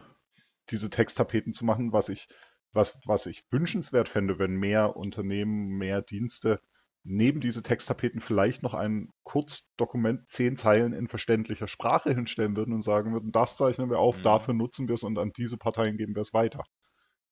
diese 0.69 0.89
Texttapeten 0.89 1.53
zu 1.53 1.65
machen, 1.65 1.93
was 1.93 2.09
ich, 2.09 2.27
was, 2.73 2.99
was 3.05 3.25
ich 3.25 3.43
wünschenswert 3.51 4.09
fände, 4.09 4.39
wenn 4.39 4.51
mehr 4.55 4.95
Unternehmen, 4.97 5.77
mehr 5.77 6.01
Dienste 6.01 6.61
neben 7.03 7.41
diese 7.41 7.63
Texttapeten 7.63 8.21
vielleicht 8.21 8.61
noch 8.63 8.73
ein 8.73 9.09
Kurzdokument, 9.23 10.29
zehn 10.29 10.55
Zeilen 10.55 10.93
in 10.93 11.07
verständlicher 11.07 11.67
Sprache 11.67 12.13
hinstellen 12.13 12.55
würden 12.55 12.73
und 12.73 12.83
sagen 12.83 13.13
würden, 13.13 13.31
das 13.31 13.57
zeichnen 13.57 13.89
wir 13.89 13.99
auf, 13.99 14.19
Mhm. 14.19 14.23
dafür 14.23 14.53
nutzen 14.53 14.87
wir 14.87 14.95
es 14.95 15.03
und 15.03 15.17
an 15.17 15.31
diese 15.35 15.57
Parteien 15.57 15.97
geben 15.97 16.15
wir 16.15 16.21
es 16.21 16.33
weiter. 16.33 16.63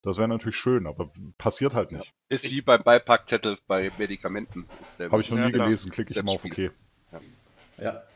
Das 0.01 0.17
wäre 0.17 0.27
natürlich 0.29 0.55
schön, 0.55 0.87
aber 0.87 1.09
passiert 1.37 1.73
halt 1.75 1.91
nicht. 1.91 2.13
Ist 2.29 2.49
wie 2.49 2.61
beim 2.61 2.81
Beipackzettel 2.83 3.57
bei 3.67 3.91
Medikamenten. 3.97 4.65
Habe 4.97 5.19
ich 5.21 5.29
noch 5.29 5.37
Ja, 5.37 5.45
nie 5.47 5.51
klar. 5.51 5.65
gelesen, 5.67 5.91
klicke 5.91 6.13
ich 6.13 6.23
mal 6.23 6.31
auf. 6.31 6.45
OK. 6.45 6.71
Ja. 7.77 8.03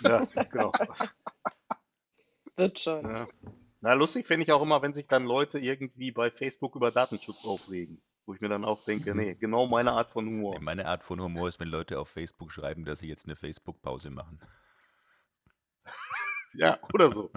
Ja, 0.00 0.24
genau. 0.50 0.72
Wird 2.56 2.78
schon. 2.78 3.04
Ja. 3.04 3.28
Na, 3.80 3.92
lustig 3.94 4.26
finde 4.26 4.44
ich 4.44 4.52
auch 4.52 4.62
immer, 4.62 4.82
wenn 4.82 4.94
sich 4.94 5.06
dann 5.08 5.24
Leute 5.24 5.58
irgendwie 5.58 6.10
bei 6.12 6.30
Facebook 6.30 6.76
über 6.76 6.90
Datenschutz 6.92 7.44
aufregen. 7.44 8.00
Wo 8.28 8.34
ich 8.34 8.42
mir 8.42 8.50
dann 8.50 8.66
auch 8.66 8.84
denke, 8.84 9.14
nee, 9.14 9.34
genau 9.36 9.66
meine 9.68 9.92
Art 9.92 10.10
von 10.10 10.26
Humor. 10.26 10.58
Nee, 10.58 10.62
Meine 10.62 10.84
Art 10.84 11.02
von 11.02 11.18
Humor 11.18 11.48
ist, 11.48 11.60
wenn 11.60 11.68
Leute 11.68 11.98
auf 11.98 12.10
Facebook 12.10 12.52
schreiben, 12.52 12.84
dass 12.84 12.98
sie 12.98 13.08
jetzt 13.08 13.24
eine 13.24 13.36
Facebook-Pause 13.36 14.10
machen. 14.10 14.38
Ja, 16.54 16.78
oder 16.92 17.10
so. 17.12 17.30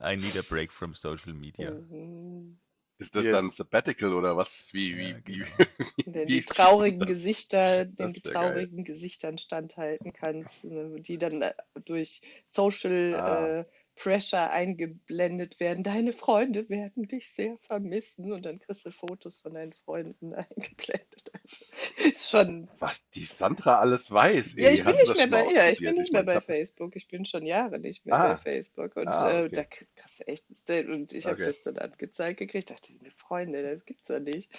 I 0.00 0.16
need 0.16 0.36
a 0.36 0.42
break 0.42 0.72
from 0.72 0.92
social 0.94 1.32
media. 1.34 1.70
Mhm. 1.70 2.58
Ist 2.98 3.14
das 3.14 3.26
Yes. 3.26 3.32
dann 3.32 3.50
Sabbatical 3.50 4.12
oder 4.12 4.36
was? 4.36 4.74
Wie, 4.74 4.96
wie, 4.96 5.10
Ja, 5.10 5.18
wie, 5.24 5.38
genau. 5.38 5.56
Denn 6.04 6.26
wie 6.28 6.40
die 6.40 6.42
traurigen 6.42 7.00
das? 7.06 7.08
Gesichter, 7.08 7.84
den 7.84 8.12
ja 8.14 8.20
geil. 8.32 8.32
traurigen 8.32 8.84
Gesichtern 8.84 9.38
standhalten 9.38 10.12
kannst, 10.12 10.64
ne, 10.64 11.00
die 11.00 11.18
dann 11.18 11.42
äh, 11.42 11.54
durch 11.84 12.22
Social 12.44 13.14
Ah. 13.14 13.58
äh, 13.60 13.64
Pressure 14.00 14.50
eingeblendet 14.50 15.58
werden. 15.60 15.82
Deine 15.82 16.12
Freunde 16.12 16.68
werden 16.68 17.08
dich 17.08 17.32
sehr 17.32 17.58
vermissen 17.58 18.30
und 18.32 18.46
dann 18.46 18.60
kriegst 18.60 18.86
du 18.86 18.90
Fotos 18.92 19.38
von 19.40 19.54
deinen 19.54 19.72
Freunden 19.72 20.34
eingeblendet. 20.34 21.32
Also, 21.34 22.08
ist 22.08 22.30
schon. 22.30 22.68
Was 22.78 23.08
die 23.10 23.24
Sandra 23.24 23.78
alles 23.80 24.10
weiß. 24.12 24.54
Ja, 24.56 24.68
ey. 24.68 24.74
ich 24.74 24.84
bin 24.84 24.92
Hast 24.94 25.00
nicht 25.08 25.16
mehr 25.16 25.26
bei, 25.26 25.52
ja, 25.52 25.68
ich 25.70 25.80
bin 25.80 25.94
nicht 25.96 26.12
mehr 26.12 26.22
meine, 26.22 26.26
bei 26.26 26.32
ich 26.32 26.36
hab- 26.36 26.44
Facebook. 26.46 26.96
Ich 26.96 27.08
bin 27.08 27.24
schon 27.24 27.44
Jahre 27.44 27.78
nicht 27.80 28.06
mehr 28.06 28.14
Ah. 28.14 28.34
bei 28.34 28.36
Facebook 28.38 28.94
und 28.96 29.08
Ah, 29.08 29.30
äh, 29.40 29.44
okay. 29.46 29.54
da 29.56 29.64
krieg- 29.64 29.88
kriegst 29.96 30.20
du 30.20 30.26
echt 30.28 30.88
und 30.88 31.12
ich 31.12 31.24
habe 31.26 31.34
Okay. 31.34 31.46
das 31.46 31.62
dann 31.62 31.78
angezeigt 31.78 32.38
gekriegt. 32.38 32.70
Dachte, 32.70 32.92
meine 32.92 33.10
Freunde, 33.10 33.62
das 33.74 33.84
gibt's 33.84 34.06
doch 34.06 34.20
nicht. 34.20 34.50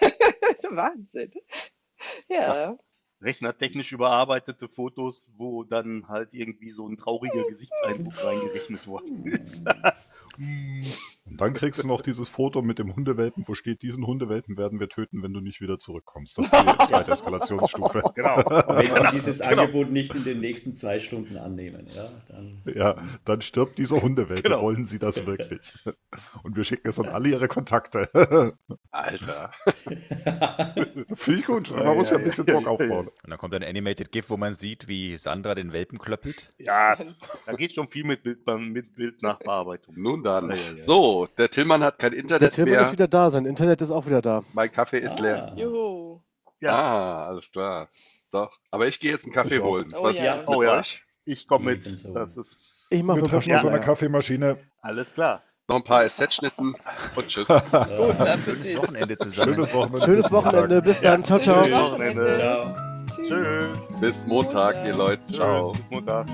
Wahnsinn. 0.70 1.32
Ja. 2.28 2.76
Rechnertechnisch 3.24 3.92
überarbeitete 3.92 4.68
Fotos, 4.68 5.32
wo 5.36 5.64
dann 5.64 6.08
halt 6.08 6.34
irgendwie 6.34 6.70
so 6.70 6.86
ein 6.86 6.96
trauriger 6.96 7.44
Gesichtseindruck 7.44 8.14
reingerechnet 8.24 8.86
worden 8.86 9.26
ist. 9.26 9.64
Und 11.34 11.40
dann 11.40 11.52
kriegst 11.52 11.82
du 11.82 11.88
noch 11.88 12.00
dieses 12.00 12.28
Foto 12.28 12.62
mit 12.62 12.78
dem 12.78 12.94
Hundewelpen, 12.94 13.42
wo 13.48 13.54
steht, 13.54 13.82
diesen 13.82 14.06
Hundewelpen 14.06 14.56
werden 14.56 14.78
wir 14.78 14.88
töten, 14.88 15.24
wenn 15.24 15.32
du 15.32 15.40
nicht 15.40 15.60
wieder 15.60 15.80
zurückkommst. 15.80 16.38
Das 16.38 16.44
ist 16.44 16.52
die 16.52 16.86
zweite 16.86 17.10
Eskalationsstufe. 17.10 18.02
Genau. 18.14 18.36
Wenn 18.36 18.94
Sie 18.94 19.10
dieses 19.12 19.40
Genau. 19.40 19.62
Angebot 19.62 19.90
nicht 19.90 20.14
in 20.14 20.22
den 20.22 20.38
nächsten 20.38 20.76
zwei 20.76 21.00
Stunden 21.00 21.36
annehmen, 21.36 21.88
ja, 21.92 22.08
dann. 22.28 22.62
Ja, 22.72 22.94
dann 23.24 23.40
stirbt 23.40 23.78
dieser 23.78 24.00
Hundewelpe. 24.00 24.42
Genau. 24.42 24.62
Wollen 24.62 24.84
Sie 24.84 25.00
das 25.00 25.26
wirklich? 25.26 25.72
Und 26.44 26.54
wir 26.54 26.62
schicken 26.62 26.86
es 26.86 27.00
an 27.00 27.08
alle 27.08 27.30
Ihre 27.30 27.48
Kontakte. 27.48 28.08
Alter. 28.92 29.50
Finde 31.14 31.40
ich 31.40 31.46
gut. 31.46 31.72
Man 31.72 31.96
muss 31.96 32.10
ja 32.10 32.18
ein 32.18 32.24
bisschen 32.24 32.46
Druck 32.46 32.68
aufbauen. 32.68 33.08
Und 33.08 33.30
dann 33.30 33.38
kommt 33.38 33.54
ein 33.56 33.64
Animated 33.64 34.12
GIF, 34.12 34.30
wo 34.30 34.36
man 34.36 34.54
sieht, 34.54 34.86
wie 34.86 35.16
Sandra 35.16 35.56
den 35.56 35.72
Welpen 35.72 35.98
klöppelt. 35.98 36.48
Ja, 36.58 36.96
da 37.46 37.52
geht 37.54 37.74
schon 37.74 37.88
viel 37.88 38.04
mit, 38.04 38.22
Bild, 38.22 38.46
mit 38.46 38.94
Bildnachbearbeitung. 38.94 39.96
Nun 39.98 40.22
dann. 40.22 40.50
Ja, 40.50 40.76
der 41.38 41.50
Tillmann 41.50 41.82
hat 41.82 41.98
kein 41.98 42.12
Der 42.12 42.20
Internet 42.20 42.54
Tillmann 42.54 42.72
mehr. 42.72 42.80
ist 42.86 42.92
wieder 42.92 43.08
da, 43.08 43.30
sein 43.30 43.46
Internet 43.46 43.80
ist 43.82 43.90
auch 43.90 44.06
wieder 44.06 44.22
da. 44.22 44.42
Mein 44.52 44.70
Kaffee 44.72 44.98
ist 44.98 45.18
leer. 45.20 45.52
Ah. 45.52 45.58
Juhu. 45.58 46.20
Ja. 46.60 46.70
Ah, 46.74 47.26
alles 47.26 47.50
klar. 47.52 47.88
Doch. 48.32 48.52
Aber 48.70 48.86
ich 48.88 48.98
gehe 49.00 49.10
jetzt 49.12 49.24
einen 49.24 49.32
Kaffee 49.34 49.60
holen. 49.60 49.92
Oh 49.96 50.04
Was 50.04 50.18
ja. 50.18 50.34
ist 50.34 50.48
mit 50.48 50.56
Oh 50.56 50.62
ja. 50.62 50.78
euch? 50.78 51.02
Ich 51.24 51.46
komme 51.48 51.72
mit. 51.72 51.86
Das 52.14 52.36
ist 52.36 52.88
Ich 52.90 53.02
mache 53.02 53.18
Wir 53.18 53.24
treffen 53.24 53.48
Ja, 53.50 53.56
uns 53.56 53.64
an 53.66 53.72
der. 53.72 53.80
Kaffeemaschine. 53.80 54.58
alles 54.82 55.12
klar. 55.14 55.42
Noch 55.68 55.76
ein 55.76 55.82
paar 55.84 56.06
SZ-Schnitten 56.06 56.74
und 57.16 57.28
tschüss. 57.28 57.48
Guten 57.96 58.42
Schönes. 58.44 58.76
Wochenende 58.76 59.16
zusammen. 59.16 59.54
Schönes 59.54 59.72
Wochenende. 59.72 60.04
Schönes 60.06 60.32
Wochenende, 60.32 60.82
bis 60.82 61.00
dann, 61.00 61.24
ciao, 61.24 61.38
ciao. 61.38 61.64
Schönes. 61.64 61.80
Wochenende. 61.80 62.34
Ciao. 62.38 62.76
Tschüss. 63.26 64.00
Bis 64.00 64.26
Montag, 64.26 64.84
ihr 64.84 64.94
Leute. 64.94 65.22
Ciao. 65.32 65.72
Tschüss. 65.72 65.80
Bis 65.80 65.90
Montag. 65.90 66.26